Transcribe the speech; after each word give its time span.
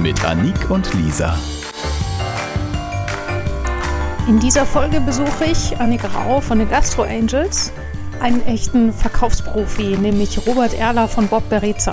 Mit 0.00 0.24
Anik 0.24 0.70
und 0.70 0.92
Lisa. 0.94 1.38
In 4.28 4.38
dieser 4.40 4.64
Folge 4.66 5.00
besuche 5.00 5.44
ich 5.44 5.78
Annik 5.78 6.02
Rau 6.14 6.40
von 6.40 6.58
den 6.58 6.68
Gastro 6.68 7.02
Angels, 7.02 7.72
einen 8.20 8.44
echten 8.46 8.92
Verkaufsprofi, 8.92 9.96
nämlich 9.96 10.46
Robert 10.46 10.74
Erler 10.74 11.08
von 11.08 11.28
Bob 11.28 11.48
Bereza. 11.48 11.92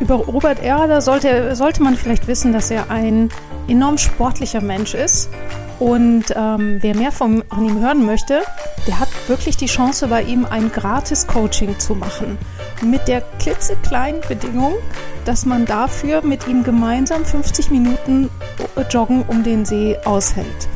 Über 0.00 0.16
Robert 0.16 0.62
Erler 0.62 1.00
sollte, 1.00 1.56
sollte 1.56 1.82
man 1.82 1.96
vielleicht 1.96 2.26
wissen, 2.26 2.52
dass 2.52 2.70
er 2.70 2.90
ein 2.90 3.30
enorm 3.68 3.98
sportlicher 3.98 4.60
Mensch 4.60 4.94
ist 4.94 5.30
und 5.78 6.24
ähm, 6.36 6.78
wer 6.80 6.96
mehr 6.96 7.12
von, 7.12 7.42
ihm 7.58 7.80
hören 7.80 8.04
möchte, 8.06 8.42
wirklich 9.28 9.56
die 9.56 9.66
Chance, 9.66 10.08
bei 10.08 10.22
ihm 10.22 10.44
ein 10.44 10.70
gratis 10.70 11.26
Coaching 11.26 11.78
zu 11.78 11.94
machen. 11.94 12.38
Mit 12.82 13.08
der 13.08 13.22
klitzekleinen 13.38 14.20
Bedingung, 14.28 14.74
dass 15.24 15.46
man 15.46 15.64
dafür 15.64 16.22
mit 16.22 16.46
ihm 16.46 16.64
gemeinsam 16.64 17.24
50 17.24 17.70
Minuten 17.70 18.30
Joggen 18.90 19.24
um 19.28 19.42
den 19.42 19.64
See 19.64 19.96
aushält. 20.04 20.68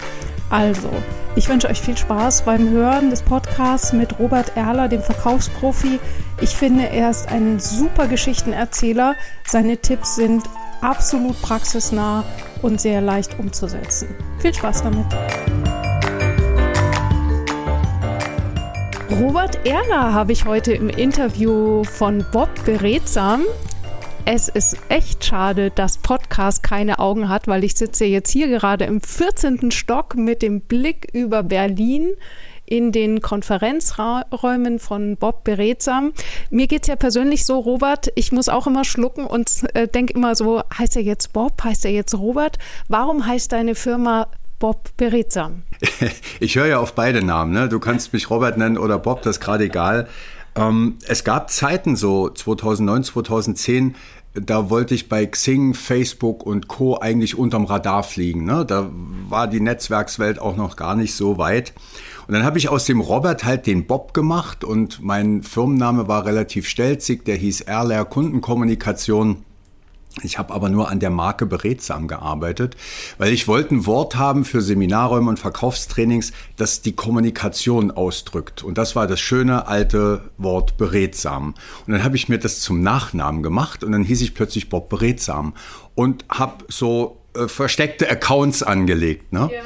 Also, 0.51 0.91
ich 1.37 1.49
wünsche 1.49 1.69
euch 1.69 1.81
viel 1.81 1.97
Spaß 1.97 2.43
beim 2.43 2.71
Hören 2.71 3.11
des 3.11 3.23
Podcasts 3.23 3.93
mit 3.93 4.19
Robert 4.19 4.57
Erler, 4.57 4.89
dem 4.89 5.03
Verkaufsprofi. 5.03 6.01
Ich 6.41 6.51
finde, 6.51 6.89
er 6.89 7.11
ist 7.11 7.29
ein 7.29 7.61
super 7.61 8.09
Geschichtenerzähler. 8.09 9.15
Seine 9.47 9.77
Tipps 9.77 10.17
sind 10.17 10.45
absolut 10.81 11.41
praxisnah 11.43 12.25
und 12.63 12.81
sehr 12.81 13.01
leicht 13.01 13.39
umzusetzen. 13.39 14.09
Viel 14.39 14.55
Spaß 14.55 14.85
damit! 14.85 15.07
Robert 19.11 19.67
Erler 19.67 20.13
habe 20.13 20.33
ich 20.33 20.45
heute 20.45 20.75
im 20.75 20.91
Interview 20.91 21.83
von 21.83 22.27
Bob 22.31 22.51
Beredsam. 22.67 23.43
Es 24.27 24.51
ist 24.51 24.77
echt 24.91 25.25
schade, 25.25 25.71
dass 25.71 25.97
Podcast 25.97 26.63
keine 26.63 26.99
Augen 26.99 27.31
hat, 27.31 27.49
weil 27.49 27.65
ich 27.65 27.75
sitze 27.75 28.05
jetzt 28.05 28.31
hier 28.31 28.49
gerade 28.49 28.85
im 28.85 29.01
14. 29.01 29.71
Stock 29.71 30.15
mit 30.15 30.43
dem 30.43 30.61
Blick 30.61 31.09
über 31.15 31.43
Berlin 31.43 32.11
in 32.67 32.93
den 32.93 33.23
Konferenzräumen 33.23 34.79
von 34.79 35.17
Bob 35.17 35.43
Beredsam. 35.43 36.13
Mir 36.51 36.67
geht 36.67 36.83
es 36.83 36.89
ja 36.89 36.97
persönlich 36.97 37.47
so, 37.47 37.59
Robert, 37.59 38.13
ich 38.15 38.31
muss 38.31 38.51
auch 38.51 38.67
immer 38.67 38.85
schlucken 38.85 39.25
und 39.25 39.65
äh, 39.73 39.89
denke 39.89 40.13
immer 40.13 40.35
so, 40.35 40.63
heißt 40.77 40.97
er 40.97 41.03
jetzt 41.03 41.33
Bob, 41.33 41.65
heißt 41.65 41.87
er 41.87 41.93
jetzt 41.93 42.15
Robert? 42.15 42.59
Warum 42.89 43.27
heißt 43.27 43.53
deine 43.53 43.75
Firma 43.75 44.29
Bob 44.59 44.91
Beredsam? 44.97 45.63
Ich 46.41 46.57
höre 46.57 46.67
ja 46.67 46.79
auf 46.79 46.95
beide 46.95 47.25
Namen. 47.25 47.53
Ne? 47.53 47.69
Du 47.69 47.81
kannst 47.81 48.13
mich 48.13 48.31
Robert 48.31 48.59
nennen 48.59 48.79
oder 48.79 48.99
Bob, 48.99 49.23
das 49.23 49.37
ist 49.37 49.41
gerade 49.41 49.65
egal. 49.65 50.09
Ähm, 50.55 50.99
es 51.07 51.25
gab 51.25 51.51
Zeiten 51.51 51.97
so 51.97 52.29
2009, 52.29 53.05
2010, 53.05 53.95
da 54.35 54.71
wollte 54.71 54.95
ich 54.95 55.09
bei 55.09 55.27
Xing, 55.27 55.75
Facebook 55.75 56.45
und 56.45 56.69
Co. 56.69 56.99
eigentlich 56.99 57.37
unterm 57.37 57.65
Radar 57.65 58.03
fliegen. 58.03 58.45
Ne? 58.45 58.65
Da 58.65 58.91
war 59.29 59.49
die 59.49 59.61
Netzwerkswelt 59.61 60.39
auch 60.39 60.57
noch 60.57 60.77
gar 60.77 60.95
nicht 60.95 61.15
so 61.15 61.39
weit. 61.39 61.73
Und 62.27 62.35
dann 62.35 62.45
habe 62.45 62.59
ich 62.59 62.69
aus 62.69 62.85
dem 62.85 63.01
Robert 63.01 63.45
halt 63.45 63.67
den 63.67 63.87
Bob 63.87 64.15
gemacht 64.15 64.65
und 64.65 65.03
mein 65.03 65.43
Firmenname 65.43 66.09
war 66.09 66.25
relativ 66.25 66.69
stelzig, 66.69 67.25
der 67.25 67.37
hieß 67.37 67.63
Erler 67.63 68.05
Kundenkommunikation. 68.05 69.45
Ich 70.25 70.39
habe 70.39 70.55
aber 70.55 70.69
nur 70.69 70.91
an 70.91 71.01
der 71.01 71.11
Marke 71.11 71.47
beredsam 71.47 72.09
gearbeitet, 72.09 72.77
weil 73.19 73.33
ich 73.33 73.49
wollte 73.49 73.75
ein 73.75 73.87
Wort 73.87 74.17
haben 74.17 74.45
für 74.45 74.61
Seminarräume 74.61 75.29
und 75.29 75.39
Verkaufstrainings, 75.39 76.33
das 76.57 76.83
die 76.83 76.93
Kommunikation 76.93 77.91
ausdrückt. 77.91 78.63
Und 78.63 78.79
das 78.79 78.97
war 78.97 79.07
das 79.07 79.21
schöne 79.21 79.67
alte 79.67 80.23
Wort 80.39 80.77
beredsam. 80.77 81.55
Und 81.87 81.93
dann 81.93 82.05
habe 82.05 82.17
ich 82.17 82.29
mir 82.29 82.39
das 82.39 82.61
zum 82.61 82.83
Nachnamen 82.83 83.43
gemacht 83.43 83.85
und 83.85 83.93
dann 83.93 84.05
hieß 84.05 84.21
ich 84.23 84.35
plötzlich 84.35 84.69
Bob 84.69 84.89
Beredsam 84.89 85.55
und 85.95 86.25
habe 86.29 86.65
so 86.69 87.19
äh, 87.35 87.49
versteckte 87.49 88.11
Accounts 88.11 88.63
angelegt. 88.63 89.33
Ne? 89.33 89.51
Ja. 89.53 89.63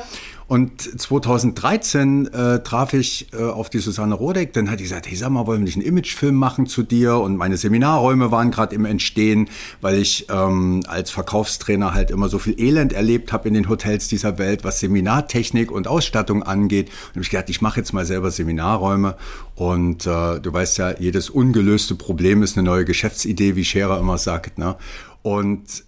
Und 0.52 0.82
2013 1.00 2.26
äh, 2.26 2.62
traf 2.62 2.92
ich 2.92 3.32
äh, 3.32 3.42
auf 3.42 3.70
die 3.70 3.78
Susanne 3.78 4.14
Rodeck, 4.14 4.52
dann 4.52 4.70
hat 4.70 4.80
die 4.80 4.82
gesagt, 4.82 5.08
hey 5.08 5.16
sag 5.16 5.30
mal, 5.30 5.46
wollen 5.46 5.60
wir 5.60 5.64
nicht 5.64 5.78
einen 5.78 5.86
Imagefilm 5.86 6.34
machen 6.34 6.66
zu 6.66 6.82
dir? 6.82 7.16
Und 7.16 7.38
meine 7.38 7.56
Seminarräume 7.56 8.30
waren 8.30 8.50
gerade 8.50 8.74
im 8.74 8.84
Entstehen, 8.84 9.48
weil 9.80 9.96
ich 9.96 10.26
ähm, 10.28 10.82
als 10.86 11.10
Verkaufstrainer 11.10 11.94
halt 11.94 12.10
immer 12.10 12.28
so 12.28 12.38
viel 12.38 12.60
Elend 12.60 12.92
erlebt 12.92 13.32
habe 13.32 13.48
in 13.48 13.54
den 13.54 13.70
Hotels 13.70 14.08
dieser 14.08 14.36
Welt, 14.36 14.62
was 14.62 14.80
Seminartechnik 14.80 15.72
und 15.72 15.88
Ausstattung 15.88 16.42
angeht. 16.42 16.88
Und 16.88 17.14
habe 17.14 17.22
ich 17.22 17.30
gedacht, 17.30 17.48
ich 17.48 17.62
mache 17.62 17.80
jetzt 17.80 17.94
mal 17.94 18.04
selber 18.04 18.30
Seminarräume. 18.30 19.16
Und 19.54 20.06
äh, 20.06 20.38
du 20.38 20.52
weißt 20.52 20.76
ja, 20.76 20.98
jedes 20.98 21.30
ungelöste 21.30 21.94
Problem 21.94 22.42
ist 22.42 22.58
eine 22.58 22.66
neue 22.66 22.84
Geschäftsidee, 22.84 23.56
wie 23.56 23.64
Scherer 23.64 23.98
immer 23.98 24.18
sagt. 24.18 24.58
Ne? 24.58 24.76
Und 25.22 25.84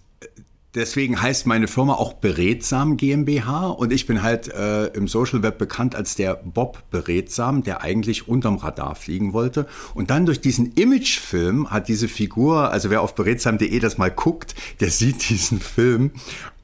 Deswegen 0.75 1.21
heißt 1.21 1.47
meine 1.47 1.69
Firma 1.69 1.93
auch 1.93 2.13
Beredsam 2.13 2.97
GmbH 2.97 3.67
und 3.67 3.93
ich 3.93 4.05
bin 4.05 4.21
halt 4.21 4.49
äh, 4.49 4.87
im 4.87 5.07
Social 5.07 5.41
Web 5.41 5.57
bekannt 5.57 5.95
als 5.95 6.15
der 6.15 6.35
Bob 6.35 6.83
Beredsam, 6.91 7.63
der 7.63 7.81
eigentlich 7.81 8.27
unterm 8.27 8.57
Radar 8.57 8.95
fliegen 8.95 9.31
wollte. 9.31 9.67
Und 9.93 10.09
dann 10.09 10.25
durch 10.25 10.41
diesen 10.41 10.73
Imagefilm 10.73 11.71
hat 11.71 11.87
diese 11.87 12.09
Figur, 12.09 12.71
also 12.71 12.89
wer 12.89 13.01
auf 13.01 13.15
beredsam.de 13.15 13.79
das 13.79 13.97
mal 13.97 14.11
guckt, 14.11 14.53
der 14.81 14.89
sieht 14.89 15.29
diesen 15.29 15.61
Film 15.61 16.11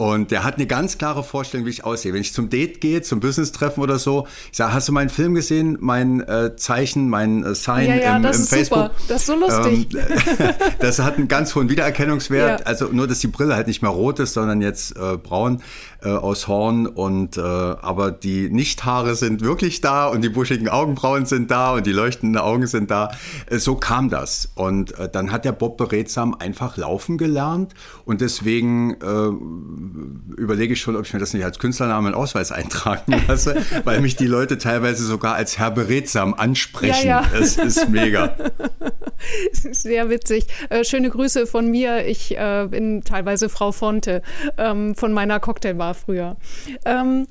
und 0.01 0.31
der 0.31 0.43
hat 0.43 0.55
eine 0.55 0.66
ganz 0.66 0.97
klare 0.97 1.23
Vorstellung, 1.23 1.67
wie 1.67 1.69
ich 1.69 1.85
aussehe. 1.85 2.11
Wenn 2.11 2.22
ich 2.22 2.33
zum 2.33 2.49
Date 2.49 2.81
gehe, 2.81 3.03
zum 3.03 3.19
Business-Treffen 3.19 3.83
oder 3.83 3.99
so, 3.99 4.25
ich 4.51 4.57
sage, 4.57 4.73
hast 4.73 4.88
du 4.88 4.93
meinen 4.93 5.11
Film 5.11 5.35
gesehen, 5.35 5.78
mein 5.79 6.22
äh, 6.22 6.55
Zeichen, 6.55 7.07
mein 7.07 7.43
äh, 7.43 7.53
Sign 7.53 7.88
ja, 7.88 7.95
ja, 7.97 8.17
im, 8.17 8.23
das 8.23 8.38
im 8.38 8.41
ist 8.41 8.49
Facebook? 8.49 8.78
Super. 8.79 8.91
Das 9.07 9.22
ist 9.22 9.28
so 9.28 9.35
lustig. 9.35 9.93
Ähm, 9.93 10.49
das 10.79 10.97
hat 10.97 11.17
einen 11.17 11.28
ganz 11.28 11.53
hohen 11.53 11.69
Wiedererkennungswert. 11.69 12.61
Ja. 12.61 12.66
Also 12.66 12.88
nur, 12.88 13.05
dass 13.05 13.19
die 13.19 13.28
Brille 13.28 13.53
halt 13.55 13.67
nicht 13.67 13.83
mehr 13.83 13.91
rot 14.01 14.19
ist, 14.19 14.34
sondern 14.34 14.62
jetzt 14.62 14.97
äh, 14.97 15.17
braun 15.17 15.62
äh, 16.03 16.09
aus 16.09 16.47
Horn 16.47 16.88
und 16.88 17.38
äh, 17.38 17.41
aber 17.41 18.12
die 18.12 18.50
Nichthaare 18.50 19.16
sind 19.16 19.41
wirklich 19.41 19.81
da 19.81 20.07
und 20.07 20.22
die 20.22 20.29
buschigen 20.29 20.67
Augenbrauen 20.67 21.25
sind 21.25 21.51
da 21.51 21.73
und 21.73 21.85
die 21.85 21.91
leuchtenden 21.91 22.41
Augen 22.41 22.66
sind 22.67 22.90
da. 22.91 23.11
Äh, 23.50 23.59
so 23.59 23.75
kam 23.75 24.09
das. 24.09 24.51
Und 24.56 24.97
äh, 24.97 25.09
dann 25.09 25.31
hat 25.31 25.45
der 25.45 25.51
Bob 25.51 25.78
beredsam 25.78 26.34
einfach 26.34 26.78
laufen 26.78 27.17
gelernt 27.17 27.73
und 28.06 28.22
deswegen 28.22 28.95
äh, 28.95 30.41
überlege 30.41 30.73
ich 30.73 30.81
schon, 30.81 30.95
ob 30.95 31.06
ich 31.06 31.13
mir 31.13 31.19
das 31.19 31.34
nicht 31.34 31.45
als 31.45 31.59
Künstlernamen 31.59 32.13
Ausweis 32.13 32.51
eintragen 32.51 33.13
lasse, 33.28 33.56
weil 33.84 34.01
mich 34.01 34.16
die 34.16 34.28
Leute 34.28 34.57
teilweise 34.57 35.06
sogar 35.06 35.35
als 35.35 35.59
Herr 35.59 35.72
beredsam 35.72 36.34
ansprechen. 36.34 37.07
Ja, 37.07 37.22
ja. 37.22 37.40
Es 37.40 37.57
ist 37.57 37.90
mega. 37.90 38.35
Sehr 39.52 40.09
witzig. 40.09 40.46
Äh, 40.70 40.84
schöne 40.84 41.09
Grüße 41.09 41.48
von 41.48 41.70
mir. 41.70 42.06
Ich 42.06 42.38
äh, 42.38 42.68
bin 42.70 43.04
teilweise 43.04 43.50
Frau 43.50 43.72
Fonte 43.72 44.22
ähm, 44.58 44.96
von 44.96 45.14
meiner 45.14 45.40
Cocktailbar 45.40 45.94
früher. 45.94 46.38
Ähm, 46.86 47.28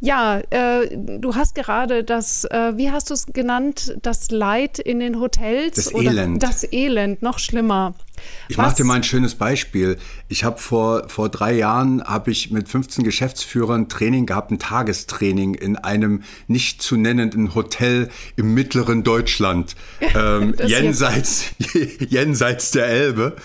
ja, 0.00 0.40
äh, 0.48 0.88
du 0.96 1.34
hast 1.34 1.54
gerade 1.54 2.04
das, 2.04 2.44
äh, 2.46 2.76
wie 2.76 2.90
hast 2.90 3.10
du 3.10 3.14
es 3.14 3.26
genannt, 3.26 3.96
das 4.00 4.30
Leid 4.30 4.78
in 4.78 4.98
den 4.98 5.20
Hotels? 5.20 5.76
Das 5.76 5.94
Elend. 5.94 6.42
Das 6.42 6.66
Elend, 6.72 7.20
noch 7.20 7.38
schlimmer. 7.38 7.94
Ich 8.48 8.56
mache 8.56 8.76
dir 8.76 8.84
mal 8.84 8.94
ein 8.94 9.02
schönes 9.02 9.34
Beispiel. 9.34 9.96
Ich 10.28 10.44
habe 10.44 10.58
vor, 10.58 11.08
vor 11.08 11.28
drei 11.28 11.52
Jahren 11.54 12.02
habe 12.02 12.30
ich 12.30 12.50
mit 12.50 12.68
15 12.68 13.04
Geschäftsführern 13.04 13.88
Training 13.88 14.26
gehabt, 14.26 14.50
ein 14.50 14.58
Tagestraining 14.58 15.54
in 15.54 15.76
einem 15.76 16.22
nicht 16.48 16.82
zu 16.82 16.96
nennenden 16.96 17.54
Hotel 17.54 18.08
im 18.36 18.54
mittleren 18.54 19.04
Deutschland, 19.04 19.76
ähm, 20.14 20.54
jenseits, 20.64 21.50
jenseits 22.08 22.72
der 22.72 22.86
Elbe. 22.86 23.36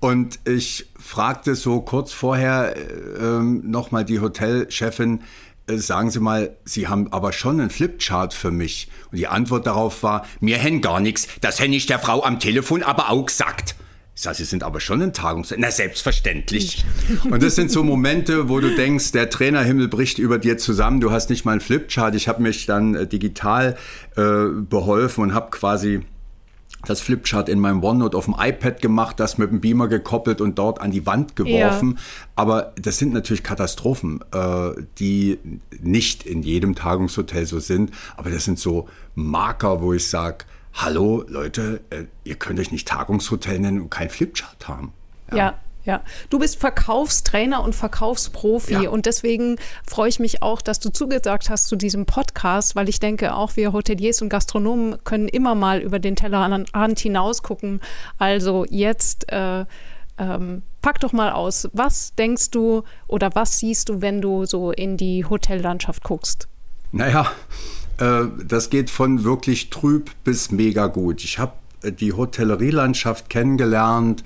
Und 0.00 0.38
ich 0.44 0.86
fragte 0.98 1.54
so 1.54 1.80
kurz 1.80 2.12
vorher 2.12 2.76
äh, 2.76 3.40
nochmal 3.42 4.04
die 4.04 4.20
Hotelchefin, 4.20 5.22
äh, 5.68 5.76
sagen 5.76 6.10
Sie 6.10 6.20
mal, 6.20 6.56
Sie 6.64 6.88
haben 6.88 7.12
aber 7.12 7.32
schon 7.32 7.60
einen 7.60 7.70
Flipchart 7.70 8.34
für 8.34 8.50
mich. 8.50 8.88
Und 9.10 9.18
die 9.18 9.26
Antwort 9.26 9.66
darauf 9.66 10.02
war, 10.02 10.26
mir 10.40 10.58
hen 10.58 10.80
gar 10.80 11.00
nichts, 11.00 11.28
das 11.40 11.60
hätte 11.60 11.74
ich 11.74 11.86
der 11.86 11.98
Frau 11.98 12.22
am 12.22 12.40
Telefon 12.40 12.82
aber 12.82 13.10
auch 13.10 13.26
gesagt. 13.26 13.74
Ich 14.18 14.24
sage, 14.24 14.38
Sie 14.38 14.44
sind 14.46 14.64
aber 14.64 14.80
schon 14.80 15.00
ein 15.00 15.12
Tagungs... 15.12 15.54
Na, 15.56 15.70
selbstverständlich. 15.70 16.84
Und 17.30 17.40
das 17.40 17.54
sind 17.54 17.70
so 17.70 17.84
Momente, 17.84 18.48
wo 18.48 18.58
du 18.58 18.74
denkst, 18.74 19.12
der 19.12 19.30
Trainerhimmel 19.30 19.86
bricht 19.86 20.18
über 20.18 20.38
dir 20.38 20.58
zusammen. 20.58 21.00
Du 21.00 21.12
hast 21.12 21.30
nicht 21.30 21.44
mal 21.44 21.52
einen 21.52 21.60
Flipchart. 21.60 22.16
Ich 22.16 22.26
habe 22.26 22.42
mich 22.42 22.66
dann 22.66 22.96
äh, 22.96 23.06
digital 23.06 23.76
äh, 24.16 24.46
beholfen 24.68 25.22
und 25.22 25.34
habe 25.34 25.52
quasi 25.52 26.00
das 26.84 27.00
Flipchart 27.00 27.48
in 27.48 27.60
meinem 27.60 27.84
OneNote 27.84 28.16
auf 28.16 28.24
dem 28.24 28.34
iPad 28.36 28.82
gemacht, 28.82 29.20
das 29.20 29.38
mit 29.38 29.52
dem 29.52 29.60
Beamer 29.60 29.86
gekoppelt 29.86 30.40
und 30.40 30.58
dort 30.58 30.80
an 30.80 30.90
die 30.90 31.06
Wand 31.06 31.36
geworfen. 31.36 31.92
Ja. 31.92 32.02
Aber 32.34 32.72
das 32.74 32.98
sind 32.98 33.12
natürlich 33.12 33.44
Katastrophen, 33.44 34.24
äh, 34.34 34.82
die 34.98 35.38
nicht 35.80 36.26
in 36.26 36.42
jedem 36.42 36.74
Tagungshotel 36.74 37.46
so 37.46 37.60
sind. 37.60 37.92
Aber 38.16 38.30
das 38.30 38.46
sind 38.46 38.58
so 38.58 38.88
Marker, 39.14 39.80
wo 39.80 39.92
ich 39.92 40.08
sage, 40.08 40.44
hallo 40.78 41.24
Leute, 41.26 41.80
äh, 41.90 42.04
ihr 42.24 42.36
könnt 42.36 42.58
euch 42.60 42.70
nicht 42.70 42.88
Tagungshotel 42.88 43.58
nennen 43.58 43.82
und 43.82 43.90
kein 43.90 44.08
Flipchart 44.08 44.68
haben. 44.68 44.92
ja. 45.30 45.36
ja. 45.36 45.54
Ja, 45.84 46.02
du 46.28 46.38
bist 46.38 46.60
Verkaufstrainer 46.60 47.62
und 47.62 47.74
Verkaufsprofi 47.74 48.74
ja. 48.74 48.90
und 48.90 49.06
deswegen 49.06 49.56
freue 49.86 50.10
ich 50.10 50.18
mich 50.18 50.42
auch, 50.42 50.60
dass 50.60 50.80
du 50.80 50.90
zugesagt 50.90 51.48
hast 51.48 51.66
zu 51.66 51.76
diesem 51.76 52.04
Podcast, 52.04 52.76
weil 52.76 52.90
ich 52.90 53.00
denke, 53.00 53.34
auch 53.34 53.56
wir 53.56 53.72
Hoteliers 53.72 54.20
und 54.20 54.28
Gastronomen 54.28 55.02
können 55.04 55.28
immer 55.28 55.54
mal 55.54 55.80
über 55.80 55.98
den 55.98 56.14
Tellerrand 56.14 57.00
hinaus 57.00 57.42
gucken. 57.42 57.80
Also 58.18 58.66
jetzt 58.68 59.32
äh, 59.32 59.64
ähm, 60.18 60.62
pack 60.82 61.00
doch 61.00 61.14
mal 61.14 61.32
aus, 61.32 61.70
was 61.72 62.14
denkst 62.16 62.50
du 62.50 62.82
oder 63.06 63.34
was 63.34 63.58
siehst 63.58 63.88
du, 63.88 64.02
wenn 64.02 64.20
du 64.20 64.44
so 64.44 64.72
in 64.72 64.98
die 64.98 65.24
Hotellandschaft 65.24 66.04
guckst? 66.04 66.48
Naja, 66.92 67.30
äh, 67.98 68.24
das 68.44 68.70
geht 68.70 68.90
von 68.90 69.24
wirklich 69.24 69.70
trüb 69.70 70.10
bis 70.24 70.50
mega 70.50 70.86
gut. 70.86 71.24
Ich 71.24 71.38
habe 71.38 71.52
äh, 71.82 71.92
die 71.92 72.12
Hotellerielandschaft 72.12 73.28
kennengelernt 73.28 74.24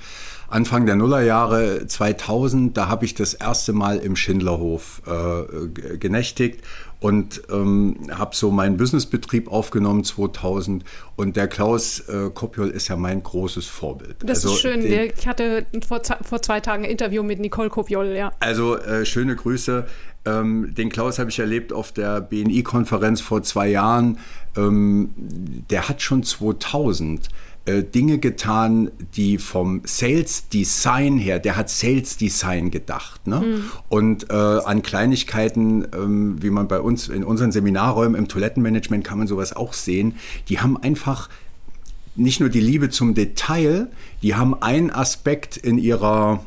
Anfang 0.48 0.84
der 0.84 0.96
Nullerjahre 0.96 1.86
2000, 1.86 2.76
da 2.76 2.88
habe 2.88 3.06
ich 3.06 3.14
das 3.14 3.32
erste 3.32 3.72
Mal 3.72 3.96
im 3.96 4.16
Schindlerhof 4.16 5.00
äh, 5.06 5.96
genächtigt 5.96 6.60
und 7.02 7.42
ähm, 7.50 7.96
habe 8.12 8.34
so 8.34 8.50
meinen 8.52 8.76
Businessbetrieb 8.76 9.50
aufgenommen 9.50 10.04
2000 10.04 10.84
und 11.16 11.36
der 11.36 11.48
Klaus 11.48 12.00
äh, 12.08 12.30
Kopiol 12.32 12.70
ist 12.70 12.88
ja 12.88 12.96
mein 12.96 13.22
großes 13.22 13.66
Vorbild. 13.66 14.16
Das 14.20 14.44
also, 14.44 14.54
ist 14.54 14.60
schön. 14.60 14.80
Den, 14.80 15.12
ich 15.18 15.26
hatte 15.26 15.66
vor, 15.86 16.00
vor, 16.22 16.40
zwei 16.42 16.60
Tagen 16.60 16.84
ein 16.84 16.90
Interview 16.90 17.24
mit 17.24 17.40
Nicole 17.40 17.70
Kopiol, 17.70 18.06
ja. 18.06 18.30
Also 18.38 18.78
äh, 18.78 19.04
schöne 19.04 19.34
Grüße. 19.34 19.84
Ähm, 20.24 20.72
den 20.76 20.90
Klaus 20.90 21.18
habe 21.18 21.30
ich 21.30 21.40
erlebt 21.40 21.72
auf 21.72 21.90
der 21.90 22.20
BNI-Konferenz 22.20 23.20
vor 23.20 23.42
zwei 23.42 23.68
Jahren. 23.68 24.18
Ähm, 24.56 25.10
der 25.70 25.88
hat 25.88 26.02
schon 26.02 26.22
2000 26.22 27.28
äh, 27.64 27.84
Dinge 27.84 28.18
getan, 28.18 28.90
die 29.14 29.38
vom 29.38 29.82
Sales 29.84 30.48
Design 30.48 31.18
her, 31.18 31.38
der 31.38 31.56
hat 31.56 31.70
Sales 31.70 32.16
Design 32.16 32.70
gedacht. 32.70 33.26
Ne? 33.26 33.40
Mhm. 33.40 33.64
Und 33.88 34.30
äh, 34.30 34.34
an 34.34 34.82
Kleinigkeiten, 34.82 35.86
ähm, 35.94 36.42
wie 36.42 36.50
man 36.50 36.66
bei 36.66 36.80
uns 36.80 37.08
in 37.08 37.22
unseren 37.22 37.52
Seminarräumen 37.52 38.18
im 38.18 38.26
Toilettenmanagement 38.26 39.04
kann 39.04 39.18
man 39.18 39.26
sowas 39.28 39.54
auch 39.54 39.74
sehen, 39.74 40.16
die 40.48 40.58
haben 40.58 40.76
einfach 40.76 41.28
nicht 42.16 42.40
nur 42.40 42.48
die 42.48 42.60
Liebe 42.60 42.90
zum 42.90 43.14
Detail, 43.14 43.88
die 44.22 44.34
haben 44.34 44.60
einen 44.60 44.90
Aspekt 44.90 45.56
in 45.56 45.78
ihrer 45.78 46.44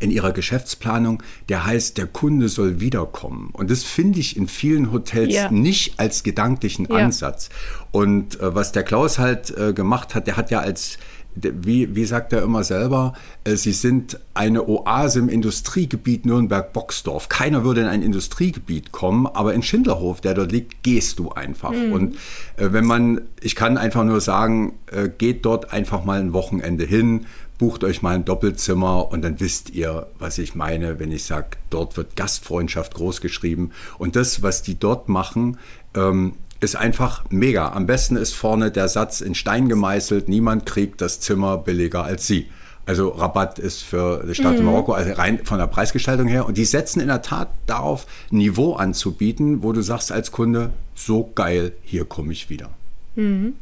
in 0.00 0.10
ihrer 0.10 0.32
Geschäftsplanung, 0.32 1.22
der 1.48 1.66
heißt, 1.66 1.98
der 1.98 2.06
Kunde 2.06 2.48
soll 2.48 2.80
wiederkommen. 2.80 3.50
Und 3.52 3.70
das 3.70 3.82
finde 3.82 4.20
ich 4.20 4.36
in 4.36 4.48
vielen 4.48 4.92
Hotels 4.92 5.34
ja. 5.34 5.50
nicht 5.50 5.98
als 5.98 6.22
gedanklichen 6.22 6.86
ja. 6.90 6.96
Ansatz. 6.96 7.48
Und 7.92 8.40
äh, 8.40 8.54
was 8.54 8.72
der 8.72 8.82
Klaus 8.82 9.18
halt 9.18 9.56
äh, 9.56 9.72
gemacht 9.72 10.14
hat, 10.14 10.26
der 10.26 10.36
hat 10.36 10.50
ja 10.50 10.60
als 10.60 10.98
wie, 11.36 11.94
wie 11.94 12.04
sagt 12.04 12.32
er 12.32 12.42
immer 12.42 12.64
selber, 12.64 13.12
äh, 13.44 13.56
sie 13.56 13.72
sind 13.72 14.18
eine 14.34 14.68
Oase 14.68 15.18
im 15.18 15.28
Industriegebiet 15.28 16.24
Nürnberg-Boxdorf. 16.26 17.28
Keiner 17.28 17.64
würde 17.64 17.82
in 17.82 17.86
ein 17.86 18.02
Industriegebiet 18.02 18.92
kommen, 18.92 19.26
aber 19.26 19.54
in 19.54 19.62
Schindlerhof, 19.62 20.20
der 20.20 20.34
dort 20.34 20.52
liegt, 20.52 20.82
gehst 20.82 21.18
du 21.18 21.30
einfach. 21.30 21.72
Mhm. 21.72 21.92
Und 21.92 22.14
äh, 22.56 22.72
wenn 22.72 22.84
man, 22.84 23.22
ich 23.40 23.54
kann 23.54 23.76
einfach 23.76 24.04
nur 24.04 24.20
sagen, 24.20 24.74
äh, 24.90 25.08
geht 25.08 25.44
dort 25.44 25.72
einfach 25.72 26.04
mal 26.04 26.20
ein 26.20 26.32
Wochenende 26.32 26.84
hin, 26.84 27.26
bucht 27.58 27.84
euch 27.84 28.02
mal 28.02 28.14
ein 28.14 28.24
Doppelzimmer 28.24 29.10
und 29.10 29.22
dann 29.22 29.40
wisst 29.40 29.70
ihr, 29.70 30.06
was 30.18 30.38
ich 30.38 30.54
meine, 30.54 30.98
wenn 30.98 31.10
ich 31.10 31.24
sage, 31.24 31.56
dort 31.70 31.96
wird 31.96 32.16
Gastfreundschaft 32.16 32.94
groß 32.94 33.20
geschrieben. 33.20 33.70
Und 33.98 34.16
das, 34.16 34.42
was 34.42 34.62
die 34.62 34.78
dort 34.78 35.08
machen, 35.08 35.58
ähm, 35.94 36.34
ist 36.60 36.76
einfach 36.76 37.24
mega. 37.30 37.72
Am 37.72 37.86
besten 37.86 38.16
ist 38.16 38.34
vorne 38.34 38.70
der 38.70 38.88
Satz 38.88 39.20
in 39.20 39.34
Stein 39.34 39.68
gemeißelt, 39.68 40.28
niemand 40.28 40.66
kriegt 40.66 41.00
das 41.00 41.20
Zimmer 41.20 41.58
billiger 41.58 42.04
als 42.04 42.26
sie. 42.26 42.46
Also 42.86 43.08
Rabatt 43.08 43.58
ist 43.58 43.82
für 43.82 44.24
die 44.26 44.34
Stadt 44.34 44.58
mhm. 44.58 44.66
Marokko, 44.66 44.92
also 44.92 45.12
rein 45.12 45.40
von 45.44 45.58
der 45.58 45.66
Preisgestaltung 45.66 46.28
her. 46.28 46.46
Und 46.46 46.56
die 46.56 46.64
setzen 46.64 47.00
in 47.00 47.08
der 47.08 47.20
Tat 47.20 47.48
darauf, 47.66 48.06
ein 48.30 48.38
Niveau 48.38 48.74
anzubieten, 48.74 49.62
wo 49.64 49.72
du 49.72 49.82
sagst 49.82 50.12
als 50.12 50.30
Kunde, 50.30 50.70
so 50.94 51.30
geil, 51.34 51.72
hier 51.82 52.04
komme 52.04 52.32
ich 52.32 52.48
wieder. 52.48 52.70
Mhm. 53.16 53.54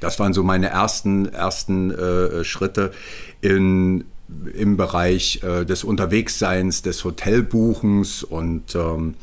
Das 0.00 0.18
waren 0.18 0.32
so 0.32 0.42
meine 0.42 0.68
ersten, 0.68 1.26
ersten 1.26 1.90
äh, 1.90 2.44
Schritte 2.44 2.92
in, 3.40 4.04
im 4.54 4.76
Bereich 4.76 5.42
äh, 5.42 5.64
des 5.64 5.84
Unterwegsseins, 5.84 6.82
des 6.82 7.04
Hotelbuchens. 7.04 8.22
Und 8.22 8.74
ähm, 8.74 9.14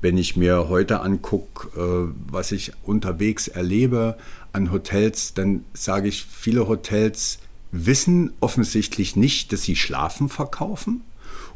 wenn 0.00 0.16
ich 0.16 0.36
mir 0.36 0.68
heute 0.68 1.00
angucke, 1.00 1.68
äh, 1.78 2.12
was 2.30 2.52
ich 2.52 2.72
unterwegs 2.82 3.48
erlebe 3.48 4.16
an 4.52 4.72
Hotels, 4.72 5.34
dann 5.34 5.64
sage 5.72 6.08
ich, 6.08 6.24
viele 6.24 6.68
Hotels 6.68 7.38
wissen 7.72 8.32
offensichtlich 8.40 9.16
nicht, 9.16 9.52
dass 9.52 9.62
sie 9.62 9.76
Schlafen 9.76 10.28
verkaufen. 10.28 11.02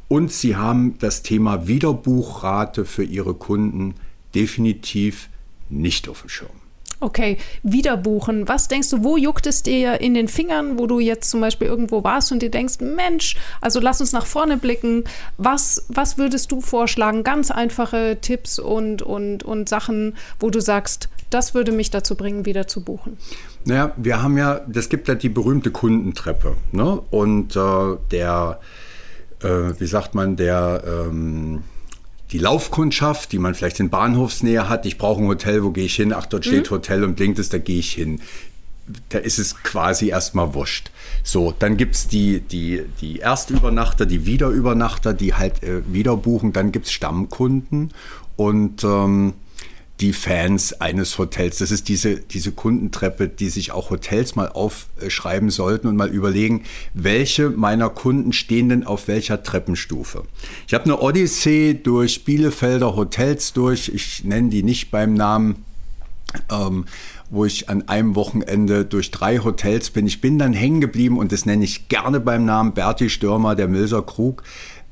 Und 0.08 0.30
sie 0.30 0.56
haben 0.56 0.98
das 0.98 1.22
Thema 1.22 1.66
Wiederbuchrate 1.66 2.84
für 2.84 3.04
ihre 3.04 3.34
Kunden 3.34 3.94
definitiv 4.34 5.28
nicht 5.70 6.08
auf 6.08 6.20
dem 6.20 6.28
Schirm. 6.28 6.63
Okay, 7.04 7.36
wieder 7.62 7.98
buchen. 7.98 8.48
Was 8.48 8.66
denkst 8.68 8.88
du, 8.88 9.04
wo 9.04 9.18
juckt 9.18 9.46
es 9.46 9.62
dir 9.62 10.00
in 10.00 10.14
den 10.14 10.26
Fingern, 10.26 10.78
wo 10.78 10.86
du 10.86 11.00
jetzt 11.00 11.28
zum 11.28 11.42
Beispiel 11.42 11.68
irgendwo 11.68 12.02
warst 12.02 12.32
und 12.32 12.40
dir 12.40 12.50
denkst, 12.50 12.80
Mensch, 12.80 13.36
also 13.60 13.78
lass 13.78 14.00
uns 14.00 14.12
nach 14.12 14.24
vorne 14.24 14.56
blicken. 14.56 15.04
Was, 15.36 15.84
was 15.88 16.16
würdest 16.16 16.50
du 16.50 16.62
vorschlagen? 16.62 17.22
Ganz 17.22 17.50
einfache 17.50 18.16
Tipps 18.22 18.58
und, 18.58 19.02
und, 19.02 19.42
und 19.42 19.68
Sachen, 19.68 20.16
wo 20.40 20.48
du 20.48 20.60
sagst, 20.60 21.10
das 21.28 21.52
würde 21.52 21.72
mich 21.72 21.90
dazu 21.90 22.14
bringen, 22.14 22.46
wieder 22.46 22.66
zu 22.68 22.82
buchen. 22.82 23.18
Naja, 23.66 23.92
wir 23.98 24.22
haben 24.22 24.38
ja, 24.38 24.62
das 24.66 24.88
gibt 24.88 25.06
ja 25.06 25.14
die 25.14 25.28
berühmte 25.28 25.70
Kundentreppe. 25.70 26.56
Ne? 26.72 27.02
Und 27.10 27.54
äh, 27.54 27.96
der, 28.12 28.60
äh, 29.42 29.78
wie 29.78 29.86
sagt 29.86 30.14
man, 30.14 30.36
der, 30.36 30.82
ähm, 30.86 31.64
die 32.34 32.40
Laufkundschaft, 32.40 33.30
die 33.30 33.38
man 33.38 33.54
vielleicht 33.54 33.78
in 33.78 33.90
Bahnhofsnähe 33.90 34.68
hat. 34.68 34.86
Ich 34.86 34.98
brauche 34.98 35.22
ein 35.22 35.28
Hotel, 35.28 35.62
wo 35.62 35.70
gehe 35.70 35.84
ich 35.84 35.94
hin? 35.94 36.12
Ach, 36.12 36.26
dort 36.26 36.44
steht 36.44 36.68
mhm. 36.68 36.74
Hotel 36.74 37.04
und 37.04 37.14
blinkt 37.14 37.38
es, 37.38 37.48
da 37.48 37.58
gehe 37.58 37.78
ich 37.78 37.92
hin. 37.92 38.20
Da 39.10 39.18
ist 39.18 39.38
es 39.38 39.62
quasi 39.62 40.08
erstmal 40.08 40.52
wurscht. 40.52 40.90
So, 41.22 41.54
dann 41.56 41.76
gibt 41.76 41.94
es 41.94 42.08
die, 42.08 42.40
die, 42.40 42.82
die 43.00 43.20
Erstübernachter, 43.20 44.04
die 44.04 44.26
Wiederübernachter, 44.26 45.14
die 45.14 45.34
halt 45.34 45.62
äh, 45.62 45.82
wieder 45.86 46.16
buchen. 46.16 46.52
Dann 46.52 46.72
gibt 46.72 46.86
es 46.86 46.92
Stammkunden 46.92 47.92
und 48.34 48.82
ähm, 48.82 49.34
die 50.00 50.12
Fans 50.12 50.80
eines 50.80 51.18
Hotels. 51.18 51.58
Das 51.58 51.70
ist 51.70 51.88
diese, 51.88 52.16
diese 52.16 52.52
Kundentreppe, 52.52 53.28
die 53.28 53.48
sich 53.48 53.70
auch 53.70 53.90
Hotels 53.90 54.34
mal 54.34 54.48
aufschreiben 54.48 55.50
sollten 55.50 55.86
und 55.86 55.96
mal 55.96 56.08
überlegen, 56.08 56.64
welche 56.94 57.50
meiner 57.50 57.90
Kunden 57.90 58.32
stehen 58.32 58.68
denn 58.70 58.84
auf 58.84 59.06
welcher 59.06 59.42
Treppenstufe. 59.42 60.24
Ich 60.66 60.74
habe 60.74 60.84
eine 60.84 61.00
Odyssee 61.00 61.74
durch 61.74 62.24
Bielefelder 62.24 62.96
Hotels 62.96 63.52
durch, 63.52 63.88
ich 63.88 64.24
nenne 64.24 64.50
die 64.50 64.64
nicht 64.64 64.90
beim 64.90 65.14
Namen, 65.14 65.64
ähm, 66.50 66.86
wo 67.30 67.44
ich 67.44 67.68
an 67.68 67.88
einem 67.88 68.16
Wochenende 68.16 68.84
durch 68.84 69.10
drei 69.12 69.38
Hotels 69.38 69.90
bin. 69.90 70.06
Ich 70.06 70.20
bin 70.20 70.38
dann 70.38 70.52
hängen 70.52 70.80
geblieben 70.80 71.18
und 71.18 71.30
das 71.30 71.46
nenne 71.46 71.64
ich 71.64 71.88
gerne 71.88 72.20
beim 72.20 72.44
Namen 72.44 72.74
Berti 72.74 73.10
Stürmer, 73.10 73.54
der 73.54 73.68
Milser 73.68 74.02
Krug. 74.02 74.42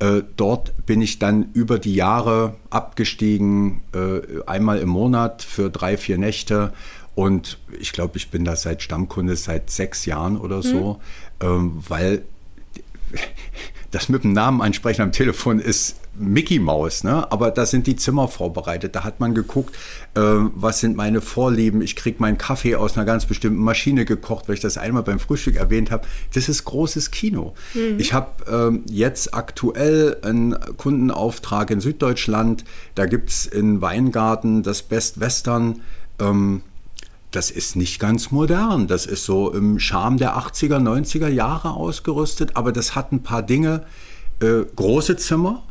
Äh, 0.02 0.25
dort 0.37 0.85
bin 0.85 1.00
ich 1.00 1.21
dann 1.21 1.52
über 1.52 1.78
die 1.78 1.94
Jahre 1.94 2.56
abgestiegen, 2.71 3.82
äh, 3.94 4.42
einmal 4.47 4.80
im 4.80 4.88
Monat 4.88 5.42
für 5.42 5.71
drei, 5.71 5.97
vier 5.97 6.18
Nächte. 6.18 6.73
Und 7.14 7.59
ich 7.78 7.92
glaube, 7.92 8.16
ich 8.16 8.28
bin 8.28 8.44
da 8.44 8.56
seit 8.56 8.82
Stammkunde 8.82 9.37
seit 9.37 9.71
sechs 9.71 10.04
Jahren 10.04 10.37
oder 10.37 10.61
so, 10.61 11.00
mhm. 11.40 11.47
ähm, 11.47 11.85
weil 11.88 12.23
das 13.92 14.09
mit 14.09 14.25
dem 14.25 14.32
Namen 14.32 14.61
ansprechen 14.61 15.02
am 15.02 15.12
Telefon 15.12 15.61
ist 15.61 16.00
Mickey 16.14 16.59
Maus, 16.59 17.04
ne? 17.04 17.31
aber 17.33 17.50
da 17.50 17.64
sind 17.64 17.87
die 17.87 17.97
Zimmer 17.97 18.28
vorbereitet. 18.28 18.95
Da 18.95 19.04
hat 19.04 19.19
man 19.19 19.35
geguckt, 19.35 19.75
äh, 20.14 20.21
was 20.21 20.81
sind 20.81 20.97
meine 20.97 21.21
Vorlieben. 21.21 21.81
Ich 21.81 21.97
kriege 21.97 22.19
meinen 22.21 22.37
Kaffee 22.37 22.76
aus 22.76 22.97
einer 22.97 23.07
ganz 23.07 23.25
bestimmten 23.25 23.62
Maschine 23.62 24.04
gekocht, 24.04 24.49
weil 24.49 24.57
ich 24.57 24.61
das 24.61 24.76
einmal 24.76 25.02
beim 25.02 25.19
Frühstück 25.19 25.57
erwähnt 25.57 25.90
habe. 25.90 26.07
Das 26.35 26.49
ist 26.49 26.64
großes 26.64 27.11
Kino. 27.11 27.54
Mhm. 27.73 27.99
Ich 27.99 28.12
habe 28.12 28.28
ähm, 28.50 28.85
jetzt 28.90 29.35
aktuell 29.35 30.19
einen 30.23 30.54
Kundenauftrag 30.76 31.71
in 31.71 31.81
Süddeutschland. 31.81 32.64
Da 32.95 33.07
gibt 33.07 33.31
es 33.31 33.47
in 33.47 33.81
Weingarten 33.81 34.62
das 34.62 34.83
Best 34.83 35.19
Western. 35.19 35.81
Ähm, 36.19 36.61
das 37.31 37.50
ist 37.50 37.76
nicht 37.76 37.99
ganz 37.99 38.31
modern. 38.31 38.87
Das 38.87 39.07
ist 39.07 39.25
so 39.25 39.50
im 39.50 39.78
Charme 39.78 40.19
der 40.19 40.37
80er, 40.37 40.76
90er 40.76 41.28
Jahre 41.28 41.71
ausgerüstet, 41.71 42.57
aber 42.57 42.73
das 42.73 42.95
hat 42.95 43.12
ein 43.12 43.23
paar 43.23 43.42
Dinge. 43.42 43.87
Äh, 44.40 44.66
große 44.76 45.16
Zimmer, 45.16 45.62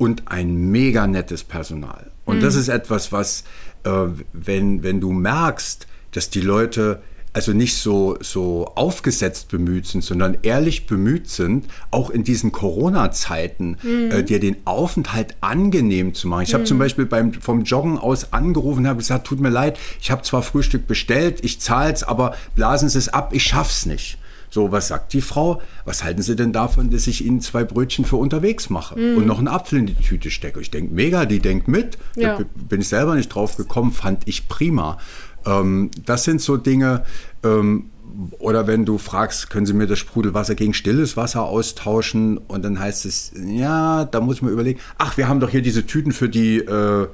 und 0.00 0.28
ein 0.28 0.70
mega 0.70 1.06
nettes 1.06 1.44
Personal. 1.44 2.10
Und 2.24 2.38
mhm. 2.38 2.40
das 2.40 2.54
ist 2.54 2.68
etwas, 2.68 3.12
was, 3.12 3.44
äh, 3.84 3.90
wenn, 4.32 4.82
wenn 4.82 4.98
du 4.98 5.12
merkst, 5.12 5.86
dass 6.12 6.30
die 6.30 6.40
Leute 6.40 7.02
also 7.34 7.52
nicht 7.52 7.76
so, 7.76 8.16
so 8.20 8.72
aufgesetzt 8.76 9.50
bemüht 9.50 9.86
sind, 9.86 10.02
sondern 10.02 10.38
ehrlich 10.42 10.86
bemüht 10.86 11.28
sind, 11.28 11.66
auch 11.90 12.08
in 12.08 12.24
diesen 12.24 12.50
Corona-Zeiten 12.50 13.76
mhm. 13.82 14.10
äh, 14.10 14.22
dir 14.22 14.40
den 14.40 14.56
Aufenthalt 14.64 15.36
angenehm 15.42 16.14
zu 16.14 16.28
machen. 16.28 16.44
Ich 16.44 16.54
habe 16.54 16.62
mhm. 16.62 16.68
zum 16.68 16.78
Beispiel 16.78 17.04
beim, 17.04 17.34
vom 17.34 17.64
Joggen 17.64 17.98
aus 17.98 18.32
angerufen 18.32 18.80
und 18.80 18.88
habe 18.88 18.98
gesagt, 18.98 19.26
tut 19.26 19.38
mir 19.38 19.50
leid, 19.50 19.78
ich 20.00 20.10
habe 20.10 20.22
zwar 20.22 20.42
Frühstück 20.42 20.86
bestellt, 20.86 21.44
ich 21.44 21.60
zahle 21.60 21.92
es, 21.92 22.04
aber 22.04 22.34
blasen 22.56 22.88
Sie 22.88 22.98
es 22.98 23.10
ab, 23.10 23.32
ich 23.34 23.42
schaff's 23.42 23.84
nicht. 23.84 24.16
So, 24.50 24.72
was 24.72 24.88
sagt 24.88 25.12
die 25.12 25.20
Frau? 25.20 25.62
Was 25.84 26.02
halten 26.04 26.22
Sie 26.22 26.36
denn 26.36 26.52
davon, 26.52 26.90
dass 26.90 27.06
ich 27.06 27.24
Ihnen 27.24 27.40
zwei 27.40 27.64
Brötchen 27.64 28.04
für 28.04 28.16
unterwegs 28.16 28.68
mache 28.68 28.98
mm. 28.98 29.16
und 29.16 29.26
noch 29.26 29.38
einen 29.38 29.48
Apfel 29.48 29.78
in 29.78 29.86
die 29.86 29.94
Tüte 29.94 30.30
stecke? 30.30 30.60
Ich 30.60 30.70
denke, 30.70 30.92
mega, 30.92 31.24
die 31.24 31.38
denkt 31.38 31.68
mit. 31.68 31.98
Ja. 32.16 32.36
Da 32.36 32.44
bin 32.68 32.80
ich 32.80 32.88
selber 32.88 33.14
nicht 33.14 33.28
drauf 33.28 33.56
gekommen, 33.56 33.92
fand 33.92 34.26
ich 34.26 34.48
prima. 34.48 34.98
Ähm, 35.46 35.90
das 36.04 36.24
sind 36.24 36.40
so 36.40 36.56
Dinge, 36.56 37.04
ähm, 37.44 37.90
oder 38.38 38.66
wenn 38.66 38.84
du 38.84 38.98
fragst, 38.98 39.50
können 39.50 39.66
Sie 39.66 39.72
mir 39.72 39.86
das 39.86 39.98
Sprudelwasser 39.98 40.54
gegen 40.54 40.74
stilles 40.74 41.16
Wasser 41.16 41.44
austauschen? 41.44 42.38
Und 42.38 42.64
dann 42.64 42.78
heißt 42.78 43.06
es, 43.06 43.32
ja, 43.46 44.04
da 44.04 44.20
muss 44.20 44.42
man 44.42 44.52
überlegen, 44.52 44.80
ach, 44.98 45.16
wir 45.16 45.28
haben 45.28 45.40
doch 45.40 45.50
hier 45.50 45.62
diese 45.62 45.86
Tüten 45.86 46.12
für 46.12 46.28
die 46.28 46.58
äh, 46.58 47.06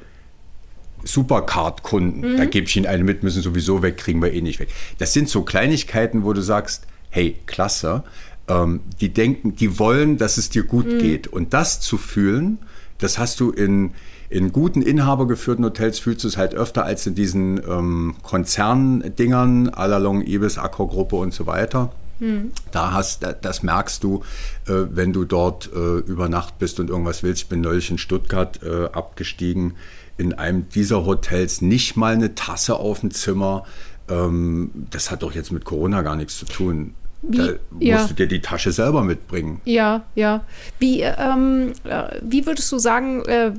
Supercard-Kunden. 1.05 2.33
Mhm. 2.33 2.37
Da 2.37 2.45
gebe 2.47 2.67
ich 2.67 2.77
Ihnen 2.77 2.87
eine 2.87 3.05
mit, 3.05 3.23
müssen 3.23 3.43
sowieso 3.43 3.83
weg, 3.83 3.97
kriegen 3.97 4.23
wir 4.23 4.33
eh 4.33 4.41
nicht 4.41 4.59
weg. 4.59 4.69
Das 4.99 5.13
sind 5.13 5.29
so 5.29 5.43
Kleinigkeiten, 5.43 6.25
wo 6.25 6.33
du 6.33 6.41
sagst, 6.41 6.87
hey, 7.11 7.37
klasse. 7.47 8.03
Ähm, 8.49 8.81
die 9.01 9.13
denken, 9.13 9.57
die 9.57 9.79
wollen, 9.79 10.19
dass 10.19 10.39
es 10.39 10.51
dir 10.51 10.65
gut 10.65 10.87
mhm. 10.87 10.99
geht. 10.99 11.27
Und 11.27 11.53
das 11.53 11.81
zu 11.81 11.99
fühlen, 11.99 12.59
das 12.99 13.19
hast 13.19 13.41
du 13.41 13.51
in, 13.51 13.93
in 14.31 14.53
guten 14.53 14.83
inhabergeführten 14.83 15.65
Hotels 15.65 15.99
fühlst 15.99 16.25
du 16.25 16.29
es 16.29 16.37
halt 16.37 16.55
öfter 16.55 16.85
als 16.85 17.07
in 17.07 17.15
diesen 17.15 17.61
ähm, 17.69 18.15
Konzerndingern, 18.23 19.69
Alalong, 19.69 20.23
Ibis, 20.23 20.59
Accor-Gruppe 20.59 21.17
und 21.17 21.33
so 21.33 21.47
weiter. 21.47 21.93
Mhm. 22.19 22.53
Da 22.71 22.93
hast, 22.93 23.27
das 23.43 23.63
merkst 23.63 24.03
du, 24.03 24.23
äh, 24.67 24.73
wenn 24.91 25.13
du 25.13 25.25
dort 25.25 25.71
äh, 25.73 25.99
über 25.99 26.29
Nacht 26.29 26.59
bist 26.59 26.81
und 26.81 26.89
irgendwas 26.89 27.23
willst. 27.23 27.43
Ich 27.43 27.49
bin 27.49 27.61
neulich 27.61 27.91
in 27.91 27.99
Stuttgart 27.99 28.61
äh, 28.63 28.87
abgestiegen, 28.87 29.75
in 30.19 30.33
einem 30.33 30.69
dieser 30.71 31.05
Hotels 31.05 31.61
nicht 31.61 31.97
mal 31.97 32.15
eine 32.15 32.35
Tasse 32.35 32.77
auf 32.77 33.01
dem 33.01 33.11
Zimmer. 33.11 33.65
Ähm, 34.09 34.71
das 34.91 35.11
hat 35.11 35.23
doch 35.23 35.35
jetzt 35.35 35.53
mit 35.53 35.65
Corona 35.65 36.03
gar 36.03 36.17
nichts 36.17 36.39
zu 36.39 36.47
tun. 36.47 36.95
Wie, 37.23 37.39
da 37.39 37.45
musst 37.71 37.83
ja. 37.83 38.07
du 38.07 38.15
dir 38.15 38.27
die 38.27 38.41
Tasche 38.41 38.73
selber 38.73 39.03
mitbringen. 39.03 39.61
Ja, 39.65 40.05
ja. 40.15 40.45
Wie, 40.79 41.01
ähm, 41.01 41.73
äh, 41.85 42.19
wie 42.23 42.47
würdest 42.47 42.71
du 42.71 42.79
sagen, 42.79 43.25
äh, 43.25 43.53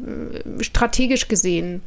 strategisch 0.61 1.27
gesehen, 1.27 1.81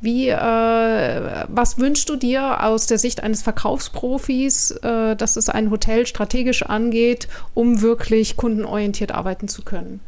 wie, 0.00 0.28
äh, 0.28 1.44
was 1.48 1.78
wünschst 1.78 2.08
du 2.08 2.16
dir 2.16 2.62
aus 2.62 2.86
der 2.86 2.98
Sicht 2.98 3.22
eines 3.22 3.42
Verkaufsprofis, 3.42 4.72
äh, 4.82 5.16
dass 5.16 5.36
es 5.36 5.48
ein 5.48 5.70
Hotel 5.70 6.06
strategisch 6.06 6.62
angeht, 6.62 7.26
um 7.54 7.80
wirklich 7.80 8.36
kundenorientiert 8.36 9.12
arbeiten 9.12 9.48
zu 9.48 9.62
können? 9.62 10.00